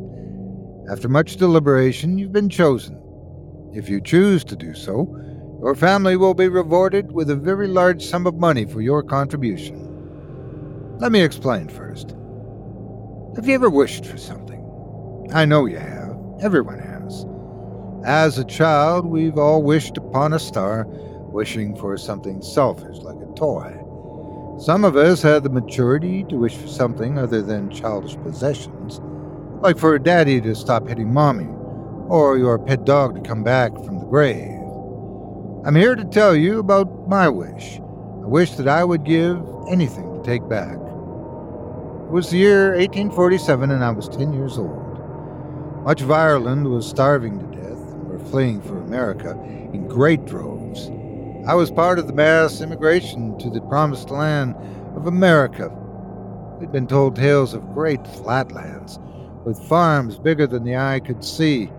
[0.91, 3.01] After much deliberation, you've been chosen.
[3.75, 5.17] If you choose to do so,
[5.63, 10.97] your family will be rewarded with a very large sum of money for your contribution.
[10.99, 12.15] Let me explain first.
[13.37, 14.40] Have you ever wished for something?
[15.33, 16.19] I know you have.
[16.41, 17.25] Everyone has.
[18.05, 23.33] As a child, we've all wished upon a star, wishing for something selfish like a
[23.35, 23.73] toy.
[24.59, 29.01] Some of us had the maturity to wish for something other than childish possessions,
[29.63, 31.49] like for daddy to stop hitting mommy,
[32.09, 34.59] or your pet dog to come back from the grave.
[35.65, 40.13] I'm here to tell you about my wish, a wish that I would give anything
[40.13, 40.75] to take back.
[40.75, 44.80] It was the year 1847 and I was 10 years old.
[45.85, 49.31] Much of Ireland was starving to death and were fleeing for America
[49.73, 50.91] in great droves.
[51.49, 54.57] I was part of the mass immigration to the promised land
[54.95, 55.75] of America.
[56.61, 58.99] We'd been told tales of great flatlands,
[59.47, 61.71] with farms bigger than the eye could see.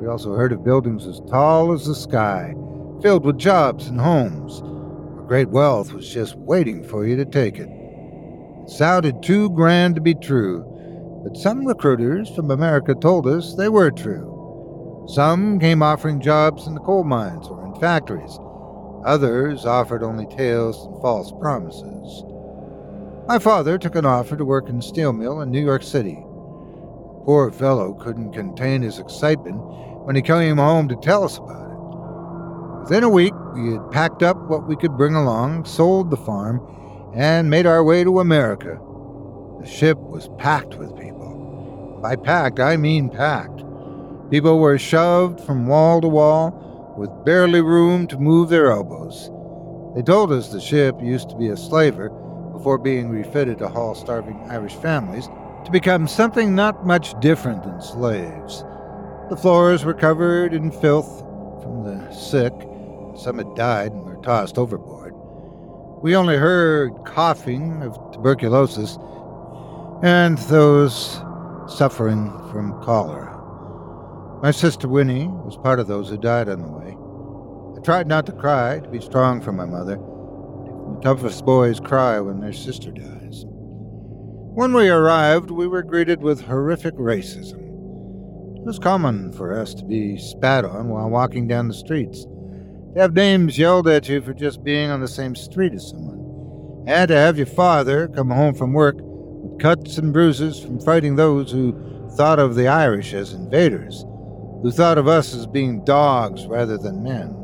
[0.00, 2.56] We also heard of buildings as tall as the sky,
[3.00, 7.60] filled with jobs and homes, where great wealth was just waiting for you to take
[7.60, 7.68] it.
[7.68, 10.66] It sounded too grand to be true,
[11.22, 15.06] but some recruiters from America told us they were true.
[15.08, 18.38] Some came offering jobs in the coal mines or in factories.
[19.04, 22.24] Others offered only tales and false promises.
[23.26, 26.14] My father took an offer to work in a steel mill in New York City.
[26.14, 29.56] The poor fellow couldn't contain his excitement
[30.04, 32.80] when he came home to tell us about it.
[32.82, 36.60] Within a week, we had packed up what we could bring along, sold the farm,
[37.14, 38.80] and made our way to America.
[39.60, 41.98] The ship was packed with people.
[42.00, 43.62] By packed, I mean packed.
[44.30, 49.30] People were shoved from wall to wall with barely room to move their elbows.
[49.94, 52.08] They told us the ship used to be a slaver
[52.54, 55.28] before being refitted to haul starving Irish families
[55.66, 58.64] to become something not much different than slaves.
[59.28, 61.20] The floors were covered in filth
[61.62, 62.54] from the sick.
[63.14, 65.12] Some had died and were tossed overboard.
[66.02, 68.96] We only heard coughing of tuberculosis
[70.02, 71.20] and those
[71.68, 73.36] suffering from cholera.
[74.42, 76.96] My sister Winnie was part of those who died on the way.
[77.76, 79.96] I tried not to cry, to be strong for my mother.
[79.96, 83.44] The toughest boys cry when their sister dies.
[83.46, 87.60] When we arrived, we were greeted with horrific racism.
[88.56, 92.24] It was common for us to be spat on while walking down the streets,
[92.94, 96.84] to have names yelled at you for just being on the same street as someone,
[96.86, 98.96] and to have your father come home from work
[99.60, 104.04] cuts and bruises from fighting those who thought of the Irish as invaders,
[104.62, 107.36] who thought of us as being dogs rather than men.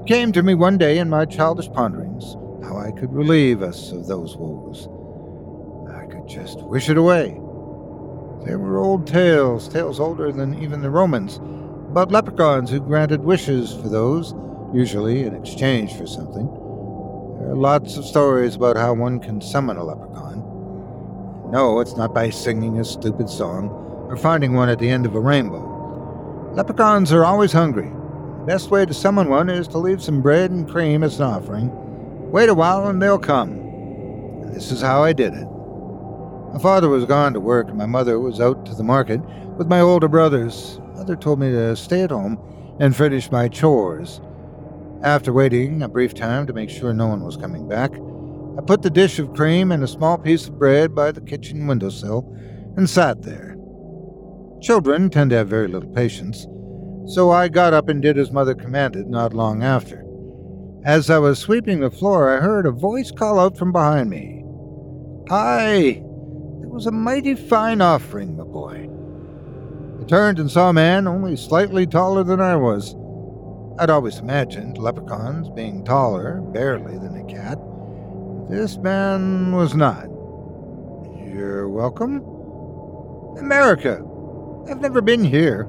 [0.00, 3.92] It came to me one day in my childish ponderings how I could relieve us
[3.92, 4.88] of those woes
[5.94, 7.40] I could just wish it away.
[8.44, 11.36] There were old tales, tales older than even the Romans,
[11.90, 14.34] about leprechauns who granted wishes for those,
[14.72, 16.46] usually in exchange for something.
[17.38, 20.27] There are lots of stories about how one can summon a leprechaun.
[21.50, 23.70] No, it's not by singing a stupid song
[24.08, 26.52] or finding one at the end of a rainbow.
[26.54, 27.88] Leprechauns are always hungry.
[28.40, 31.26] The best way to summon one is to leave some bread and cream as an
[31.26, 31.70] offering.
[32.30, 33.52] Wait a while and they'll come.
[33.52, 35.46] And this is how I did it.
[36.52, 39.20] My father was gone to work, and my mother was out to the market
[39.56, 40.80] with my older brothers.
[40.94, 42.38] Mother told me to stay at home
[42.80, 44.20] and finish my chores.
[45.02, 47.92] After waiting a brief time to make sure no one was coming back,
[48.58, 51.68] I put the dish of cream and a small piece of bread by the kitchen
[51.68, 52.28] windowsill
[52.76, 53.56] and sat there.
[54.60, 56.44] Children tend to have very little patience,
[57.06, 60.04] so I got up and did as mother commanded not long after.
[60.84, 64.42] As I was sweeping the floor, I heard a voice call out from behind me.
[65.28, 66.02] Hi,
[66.60, 68.88] it was a mighty fine offering, my boy.
[70.00, 72.96] I turned and saw a man only slightly taller than I was.
[73.78, 77.58] I'd always imagined leprechauns being taller, barely, than a cat.
[78.48, 80.06] This man was not.
[81.22, 82.22] You're welcome?
[83.38, 84.02] America.
[84.70, 85.68] I've never been here.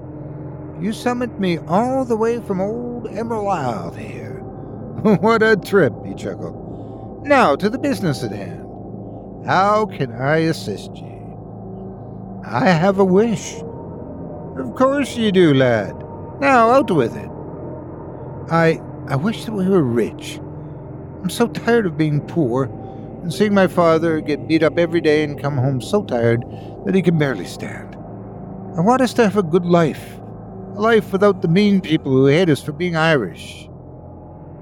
[0.79, 4.39] You summoned me all the way from old Emerald Isle here.
[5.19, 7.27] what a trip, he chuckled.
[7.27, 8.65] Now to the business at hand.
[9.45, 12.41] How can I assist you?
[12.45, 13.55] I have a wish.
[14.57, 15.95] Of course you do, lad.
[16.39, 17.29] Now out with it.
[18.49, 20.39] I I wish that we were rich.
[21.21, 22.65] I'm so tired of being poor
[23.21, 26.43] and seeing my father get beat up every day and come home so tired
[26.85, 27.95] that he can barely stand.
[28.77, 30.17] I want us to have a good life.
[30.75, 33.67] A life without the mean people who hate us for being Irish.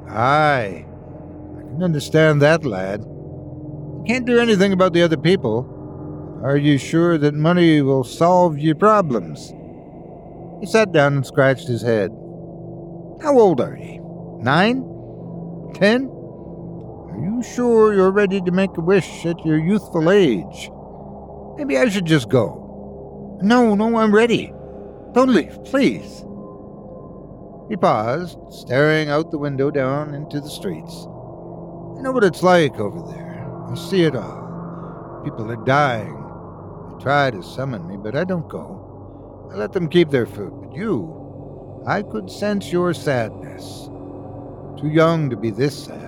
[0.10, 3.02] Aye, I can understand that, lad.
[3.02, 5.74] You Can't do anything about the other people.
[6.44, 9.54] Are you sure that money will solve your problems?
[10.60, 12.10] He sat down and scratched his head.
[13.22, 14.40] How old are you?
[14.42, 14.84] Nine?
[15.76, 16.17] Ten?
[17.18, 20.70] Are you sure you're ready to make a wish at your youthful age?
[21.58, 23.40] Maybe I should just go.
[23.42, 24.54] No, no, I'm ready.
[25.14, 26.24] Don't leave, please.
[27.70, 30.94] He paused, staring out the window down into the streets.
[31.98, 33.50] I know what it's like over there.
[33.68, 35.22] I see it all.
[35.24, 36.14] People are dying.
[36.14, 39.50] They try to summon me, but I don't go.
[39.52, 40.54] I let them keep their food.
[40.62, 43.90] But you, I could sense your sadness.
[44.80, 46.07] Too young to be this sad.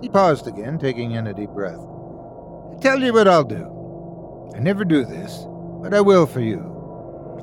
[0.00, 1.78] He paused again, taking in a deep breath.
[1.78, 4.52] I tell you what I'll do.
[4.56, 5.44] I never do this,
[5.82, 6.60] but I will for you.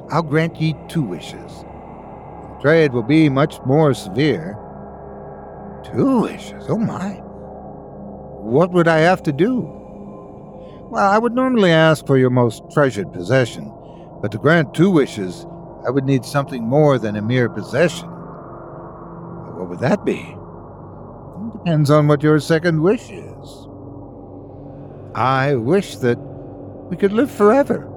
[0.10, 1.52] I'll grant ye two wishes.
[1.62, 4.58] The trade will be much more severe.
[5.84, 6.66] Two wishes?
[6.68, 7.22] Oh my.
[8.42, 9.62] What would I have to do?
[10.90, 13.72] Well, I would normally ask for your most treasured possession,
[14.22, 15.46] but to grant two wishes,
[15.86, 18.08] I would need something more than a mere possession.
[19.58, 20.36] What would that be?
[21.54, 23.68] Depends on what your second wish is.
[25.16, 26.18] I wish that
[26.90, 27.88] we could live forever,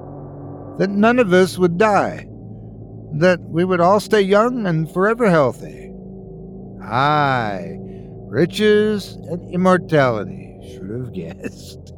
[0.79, 2.27] that none of us would die,
[3.15, 5.93] that we would all stay young and forever healthy.
[6.83, 7.77] Aye,
[8.27, 11.93] riches and immortality should have guessed.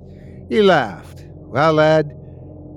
[0.48, 1.24] He laughed.
[1.34, 2.07] Well, lad,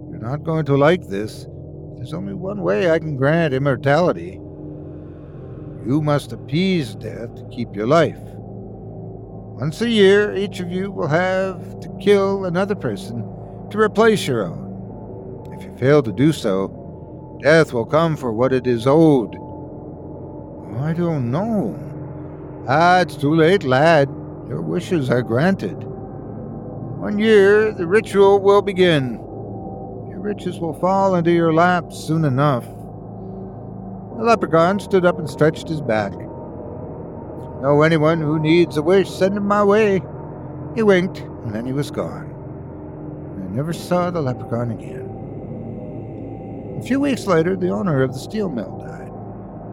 [0.09, 1.47] you're not going to like this.
[1.95, 4.34] There's only one way I can grant immortality.
[5.86, 8.19] You must appease death to keep your life.
[9.57, 13.21] Once a year, each of you will have to kill another person
[13.69, 15.49] to replace your own.
[15.53, 19.33] If you fail to do so, death will come for what it is owed.
[20.81, 21.79] I don't know.
[22.67, 24.09] Ah, it's too late, lad.
[24.49, 25.75] Your wishes are granted.
[25.75, 29.13] One year, the ritual will begin.
[30.09, 32.65] Your riches will fall into your lap soon enough.
[34.17, 36.11] The leprechaun stood up and stretched his back.
[37.61, 40.01] Know anyone who needs a wish, send him my way.
[40.75, 42.31] He winked, and then he was gone.
[43.43, 45.05] I never saw the leprechaun again.
[46.79, 49.11] A few weeks later, the owner of the steel mill died.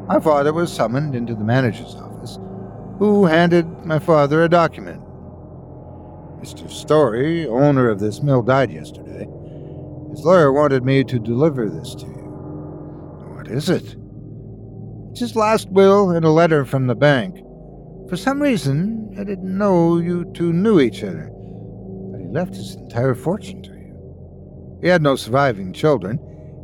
[0.06, 2.38] My father was summoned into the manager's office,
[2.98, 5.02] who handed my father a document.
[6.40, 6.70] Mr.
[6.70, 9.26] Story, owner of this mill, died yesterday.
[10.10, 12.22] His lawyer wanted me to deliver this to you.
[13.34, 13.96] What is it?
[15.10, 17.44] It's his last will and a letter from the bank.
[18.08, 21.30] For some reason, I didn't know you two knew each other,
[22.10, 24.78] but he left his entire fortune to you.
[24.82, 26.18] He had no surviving children,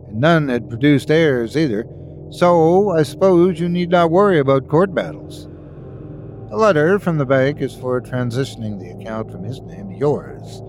[0.09, 1.86] and none had produced heirs either,
[2.30, 5.47] so I suppose you need not worry about court battles.
[6.51, 10.61] The letter from the bank is for transitioning the account from his name to yours.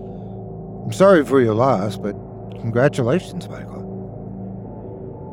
[0.84, 2.12] I'm sorry for your loss, but
[2.60, 3.80] congratulations, Michael.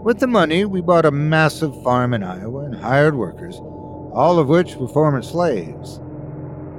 [0.03, 3.59] With the money, we bought a massive farm in Iowa and hired workers,
[4.17, 5.97] all of which were former slaves.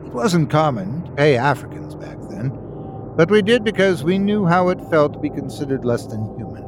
[0.04, 2.50] It wasn't common to pay Africans back then,
[3.16, 6.64] but we did because we knew how it felt to be considered less than human.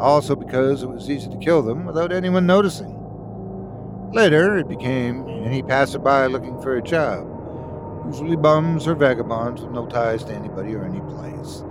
[0.00, 2.98] Also, because it was easy to kill them without anyone noticing.
[4.14, 7.28] Later, it became any passerby looking for a job,
[8.06, 11.64] usually bums or vagabonds with no ties to anybody or any place.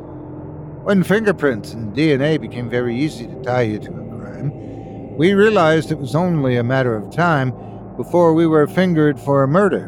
[0.84, 5.91] When fingerprints and DNA became very easy to tie you to a crime, we realized
[5.91, 7.51] it was only a matter of time
[7.98, 9.86] before we were fingered for a murder.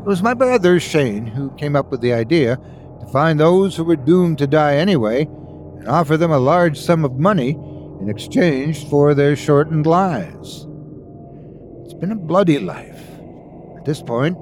[0.00, 2.56] It was my brother Shane who came up with the idea
[3.00, 7.04] to find those who were doomed to die anyway and offer them a large sum
[7.04, 7.50] of money
[8.00, 10.66] in exchange for their shortened lives.
[11.84, 13.02] It's been a bloody life.
[13.76, 14.36] At this point,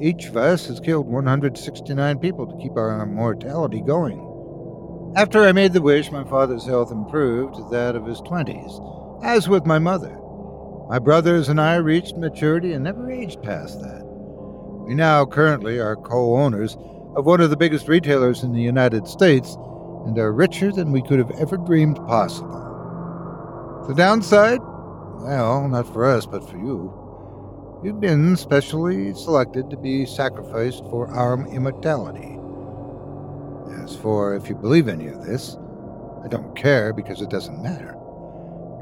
[0.00, 4.26] each of us has killed 169 people to keep our mortality going.
[5.16, 9.48] After I made the wish, my father's health improved to that of his 20s, as
[9.48, 10.19] with my mother.
[10.90, 14.02] My brothers and I reached maturity and never aged past that.
[14.04, 16.76] We now currently are co owners
[17.14, 19.56] of one of the biggest retailers in the United States
[20.04, 23.84] and are richer than we could have ever dreamed possible.
[23.86, 24.58] The downside?
[25.20, 26.92] Well, not for us, but for you.
[27.84, 32.36] You've been specially selected to be sacrificed for our immortality.
[33.84, 35.56] As for if you believe any of this,
[36.24, 37.96] I don't care because it doesn't matter.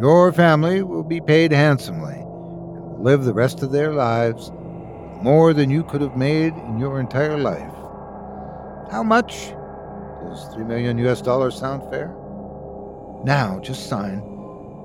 [0.01, 4.53] Your family will be paid handsomely and will live the rest of their lives
[5.23, 7.73] more than you could have made in your entire life.
[8.93, 9.53] How much?
[10.23, 12.15] Does three million US dollars sound fair?
[13.25, 14.23] Now, just sign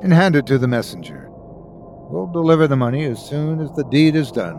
[0.01, 1.30] and hand it to the messenger.
[1.30, 4.57] We'll deliver the money as soon as the deed is done.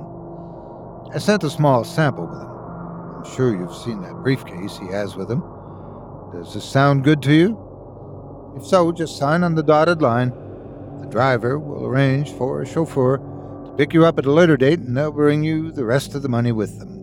[1.12, 2.48] I sent a small sample with him.
[2.48, 5.42] I'm sure you've seen that briefcase he has with him.
[6.32, 8.54] Does this sound good to you?
[8.56, 10.32] If so, just sign on the dotted line.
[11.00, 14.80] The driver will arrange for a chauffeur to pick you up at a later date,
[14.80, 17.00] and they'll bring you the rest of the money with them.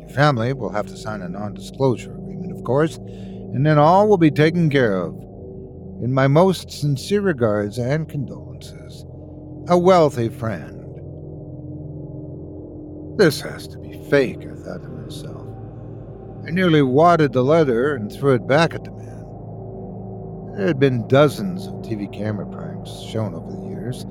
[0.00, 4.08] Your family will have to sign a non disclosure agreement, of course, and then all
[4.08, 5.14] will be taken care of.
[6.02, 9.04] In my most sincere regards and condolences,
[9.68, 10.80] a wealthy friend.
[13.16, 15.46] This has to be fake, I thought to myself.
[16.46, 19.03] I nearly wadded the letter and threw it back at the man.
[20.56, 24.02] There had been dozens of TV camera pranks shown over the years,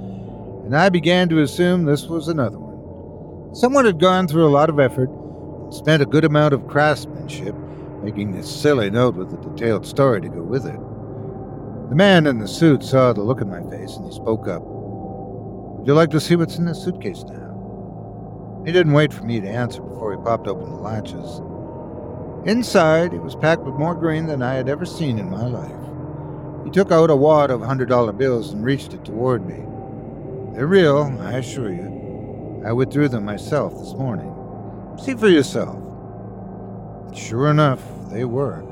[0.65, 3.55] and I began to assume this was another one.
[3.55, 7.55] Someone had gone through a lot of effort and spent a good amount of craftsmanship
[8.03, 10.77] making this silly note with a detailed story to go with it.
[11.89, 14.63] The man in the suit saw the look in my face and he spoke up.
[14.65, 18.63] Would you like to see what's in this suitcase now?
[18.65, 21.41] He didn't wait for me to answer before he popped open the latches.
[22.45, 25.92] Inside, it was packed with more grain than I had ever seen in my life.
[26.63, 29.65] He took out a wad of $100 bills and reached it toward me.
[30.53, 32.63] They're real, I assure you.
[32.65, 34.33] I withdrew them myself this morning.
[34.97, 35.79] See for yourself.
[37.15, 38.63] Sure enough, they were.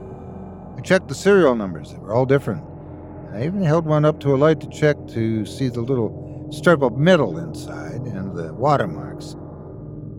[0.77, 2.63] I checked the serial numbers, they were all different.
[3.33, 6.81] I even held one up to a light to check to see the little strip
[6.81, 9.35] of metal inside and the watermarks.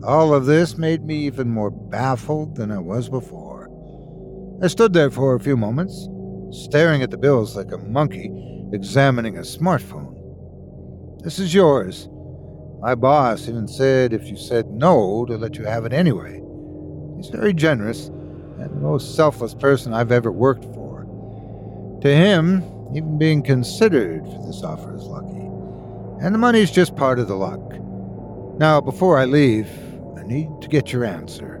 [0.03, 3.69] All of this made me even more baffled than I was before.
[4.61, 6.07] I stood there for a few moments,
[6.53, 8.31] staring at the bills like a monkey
[8.71, 10.13] examining a smartphone.
[11.23, 12.07] This is yours.
[12.79, 16.41] My boss even said if you said no, to let you have it anyway.
[17.17, 21.99] He's very generous and the most selfless person I've ever worked for.
[22.01, 22.63] To him,
[22.95, 25.47] even being considered for this offer is lucky.
[26.23, 27.61] And the money's just part of the luck.
[28.59, 29.67] Now, before I leave,
[30.17, 31.55] I need to get your answer.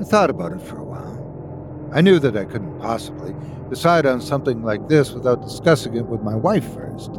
[0.00, 1.15] I thought about it for a while.
[1.92, 3.34] I knew that I couldn't possibly
[3.70, 7.12] decide on something like this without discussing it with my wife first.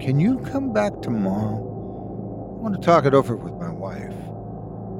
[0.00, 1.58] Can you come back tomorrow?
[2.58, 4.14] I want to talk it over with my wife.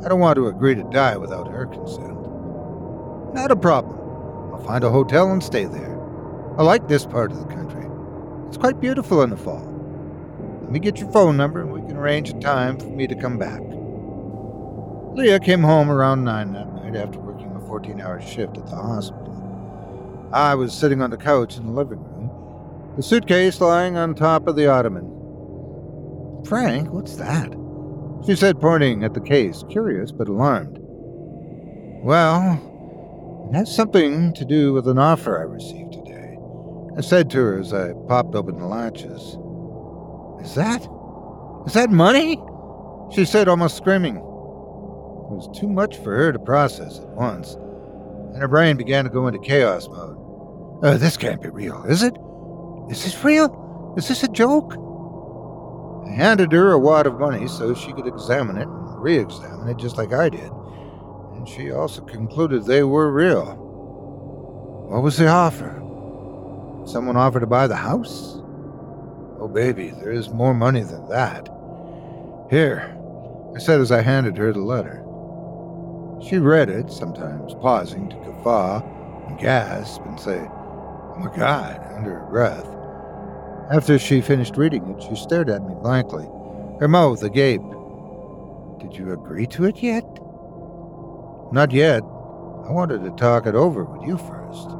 [0.04, 2.18] I don't want to agree to die without her consent.
[3.34, 3.98] Not a problem.
[4.54, 6.00] I'll find a hotel and stay there.
[6.58, 7.86] I like this part of the country.
[8.46, 9.70] It's quite beautiful in the fall.
[10.62, 13.14] Let me get your phone number and we can arrange a time for me to
[13.14, 13.60] come back.
[15.16, 17.18] Leah came home around 9 that night after
[17.74, 20.30] 14 hour shift at the hospital.
[20.32, 22.30] I was sitting on the couch in the living room,
[22.94, 25.10] the suitcase lying on top of the ottoman.
[26.46, 27.52] Frank, what's that?
[28.24, 30.78] She said, pointing at the case, curious but alarmed.
[32.04, 36.38] Well, it has something to do with an offer I received today.
[36.96, 39.36] I said to her as I popped open the latches.
[40.46, 40.86] Is that?
[41.66, 42.40] Is that money?
[43.10, 44.20] She said, almost screaming.
[45.24, 47.56] It was too much for her to process at once,
[48.34, 50.16] and her brain began to go into chaos mode.
[50.82, 52.14] Oh, this can't be real, is it?
[52.90, 53.94] Is this real?
[53.96, 54.74] Is this a joke?
[56.04, 59.68] I handed her a wad of money so she could examine it and re examine
[59.68, 63.54] it just like I did, and she also concluded they were real.
[64.90, 65.80] What was the offer?
[66.86, 68.38] Someone offered to buy the house?
[69.38, 71.48] Oh, baby, there is more money than that.
[72.50, 72.96] Here,
[73.54, 75.03] I said as I handed her the letter.
[76.22, 78.82] She read it, sometimes pausing to guffaw
[79.28, 82.66] and gasp and say, Oh my God, under her breath.
[83.70, 86.26] After she finished reading it, she stared at me blankly,
[86.80, 87.62] her mouth agape.
[88.80, 90.04] Did you agree to it yet?
[91.52, 92.02] Not yet.
[92.02, 94.70] I wanted to talk it over with you first.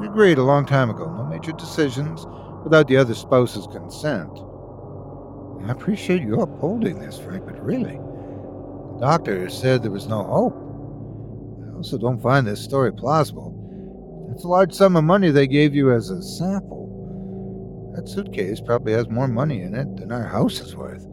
[0.00, 2.26] We agreed a long time ago no major decisions
[2.64, 4.30] without the other spouse's consent.
[5.66, 7.98] I appreciate you upholding this, Frank, but really,
[9.00, 10.54] doctor said there was no hope.
[11.68, 13.52] I also don't find this story plausible.
[14.32, 17.92] It's a large sum of money they gave you as a sample.
[17.94, 21.06] That suitcase probably has more money in it than our house is worth.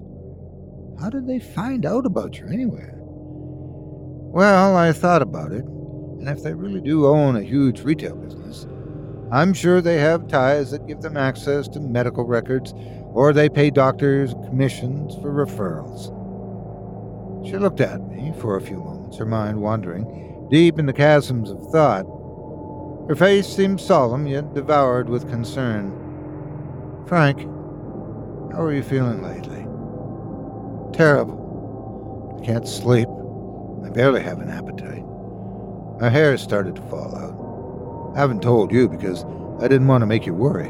[0.99, 2.89] How did they find out about you anyway?
[2.95, 8.65] Well, I thought about it, and if they really do own a huge retail business,
[9.31, 12.73] I'm sure they have ties that give them access to medical records,
[13.13, 16.12] or they pay doctors commissions for referrals.
[17.45, 21.49] She looked at me for a few moments, her mind wandering deep in the chasms
[21.49, 22.05] of thought.
[23.07, 25.91] Her face seemed solemn, yet devoured with concern.
[27.05, 27.39] Frank,
[28.53, 29.65] how are you feeling lately?
[30.95, 32.37] Terrible.
[32.39, 33.07] I can't sleep.
[33.83, 35.03] I barely have an appetite.
[35.99, 38.15] My hair has started to fall out.
[38.15, 39.25] I haven't told you because
[39.59, 40.69] I didn't want to make you worry.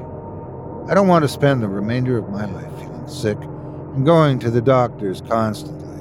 [0.89, 4.49] I don't want to spend the remainder of my life feeling sick and going to
[4.49, 5.92] the doctors constantly.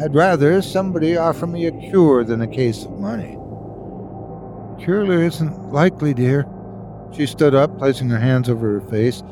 [0.00, 3.36] I'd rather somebody offer me a cure than a case of money.
[4.84, 6.46] Cure isn't likely, dear.
[7.12, 9.22] She stood up, placing her hands over her face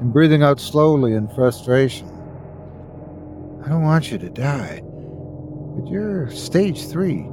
[0.00, 2.08] and breathing out slowly in frustration.
[3.64, 7.30] I don't want you to die, but you're stage three, it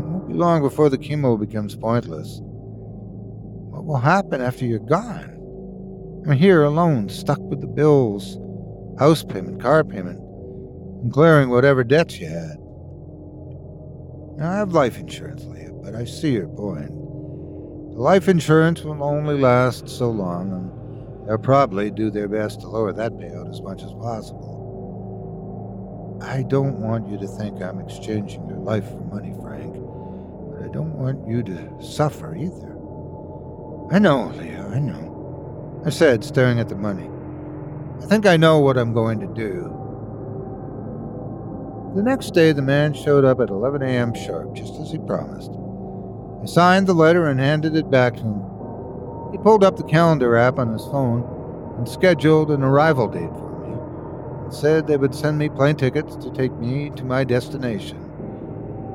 [0.00, 2.40] won't be long before the chemo becomes pointless.
[2.42, 5.30] What will happen after you're gone?
[6.26, 8.38] I'm here alone, stuck with the bills,
[8.98, 10.20] house payment, car payment,
[11.04, 12.58] and clearing whatever debts you had.
[14.38, 16.88] Now, I have life insurance, Leah, but I see your point.
[16.88, 22.68] The life insurance will only last so long, and they'll probably do their best to
[22.68, 24.62] lower that payout as much as possible.
[26.22, 30.72] I don't want you to think I'm exchanging your life for money, Frank, but I
[30.72, 32.72] don't want you to suffer either.
[33.94, 35.82] I know, Leah, I know.
[35.84, 37.10] I said, staring at the money.
[38.02, 39.83] I think I know what I'm going to do.
[41.94, 44.14] The next day, the man showed up at 11 a.m.
[44.14, 45.52] sharp, just as he promised.
[46.42, 48.42] I signed the letter and handed it back to him.
[49.30, 51.22] He pulled up the calendar app on his phone
[51.78, 56.16] and scheduled an arrival date for me, and said they would send me plane tickets
[56.16, 58.00] to take me to my destination.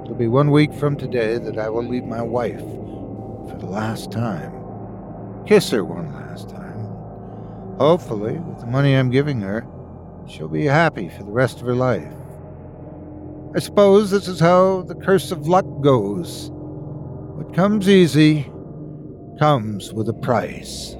[0.03, 4.11] It'll be one week from today that I will leave my wife for the last
[4.11, 4.51] time.
[5.45, 6.85] Kiss her one last time.
[7.77, 9.65] Hopefully, with the money I'm giving her,
[10.27, 12.13] she'll be happy for the rest of her life.
[13.55, 16.51] I suppose this is how the curse of luck goes.
[16.51, 18.43] What comes easy
[19.39, 20.95] comes with a price.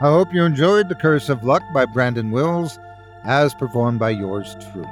[0.00, 2.80] I hope you enjoyed The Curse of Luck by Brandon Wills,
[3.22, 4.88] as performed by yours truly.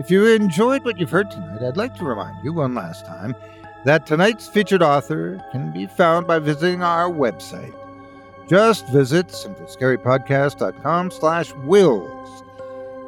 [0.00, 3.36] If you enjoyed what you've heard tonight, I'd like to remind you one last time
[3.84, 7.74] that tonight's featured author can be found by visiting our website.
[8.48, 12.42] Just visit simplyscarypodcast.com slash wills.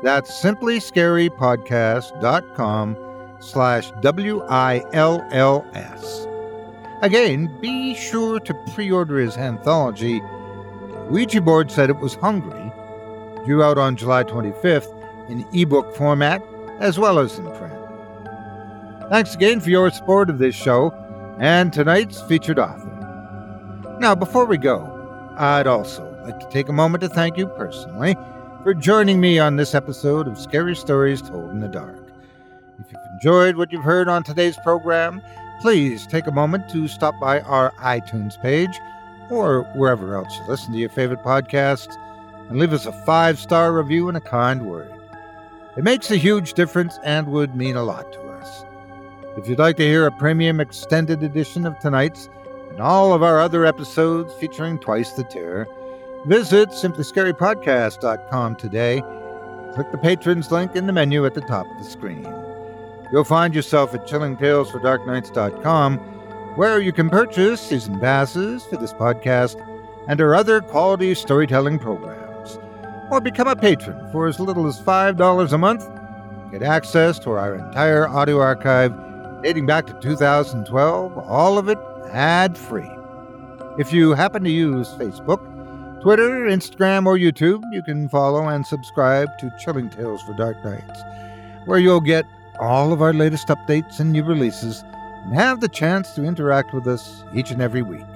[0.03, 2.97] That's simplyscarypodcast.com
[3.41, 6.27] slash W-I-L-L-S.
[7.03, 10.23] Again, be sure to pre-order his anthology.
[11.11, 12.73] Ouija board said it was hungry,
[13.45, 14.89] due out on July 25th
[15.29, 16.43] in ebook format
[16.81, 17.76] as well as in print.
[19.09, 20.93] Thanks again for your support of this show
[21.39, 22.91] and tonight's featured author.
[24.01, 24.83] Now, before we go,
[25.39, 28.17] I'd also like to take a moment to thank you personally
[28.65, 32.03] for joining me on this episode of Scary Stories Told in the Dark.
[32.81, 35.23] If you've enjoyed what you've heard on today's program,
[35.61, 38.77] please take a moment to stop by our iTunes page
[39.31, 41.95] or wherever else you listen to your favorite podcasts
[42.49, 44.93] and leave us a five star review and a kind word.
[45.77, 48.26] It makes a huge difference and would mean a lot to us.
[49.37, 52.31] If you'd like to hear a premium extended edition of tonight's
[52.71, 55.69] and all of our other episodes featuring Twice the Terror,
[56.25, 59.03] visit simplyscarypodcast.com today.
[59.75, 62.27] Click the patrons link in the menu at the top of the screen.
[63.13, 65.99] You'll find yourself at chillingtalesfordarknights.com,
[66.57, 69.63] where you can purchase season passes for this podcast
[70.09, 72.59] and our other quality storytelling programs.
[73.11, 75.87] Or become a patron for as little as $5 a month.
[76.51, 79.06] Get access to our entire audio archive
[79.43, 81.79] dating back to 2012, all of it
[82.11, 82.91] ad free.
[83.79, 85.41] If you happen to use Facebook,
[86.03, 91.01] Twitter, Instagram, or YouTube, you can follow and subscribe to Chilling Tales for Dark Nights,
[91.67, 92.25] where you'll get
[92.61, 94.83] all of our latest updates and new releases
[95.25, 98.07] and have the chance to interact with us each and every week.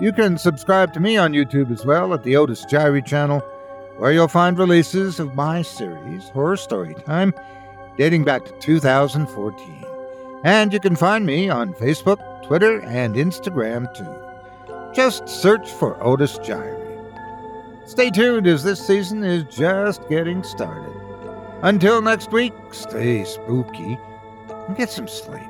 [0.00, 3.40] You can subscribe to me on YouTube as well at the Otis Jiry channel,
[3.98, 7.32] where you'll find releases of my series, Horror Story Time,
[7.98, 9.91] dating back to 2014.
[10.44, 14.94] And you can find me on Facebook, Twitter, and Instagram too.
[14.94, 16.80] Just search for Otis Jiry.
[17.86, 20.92] Stay tuned as this season is just getting started.
[21.62, 23.98] Until next week, stay spooky
[24.66, 25.48] and get some sleep,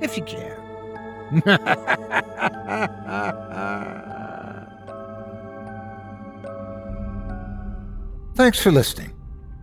[0.00, 1.42] if you can.
[8.34, 9.12] Thanks for listening.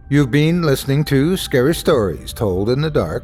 [0.09, 3.23] You've been listening to Scary Stories Told in the Dark,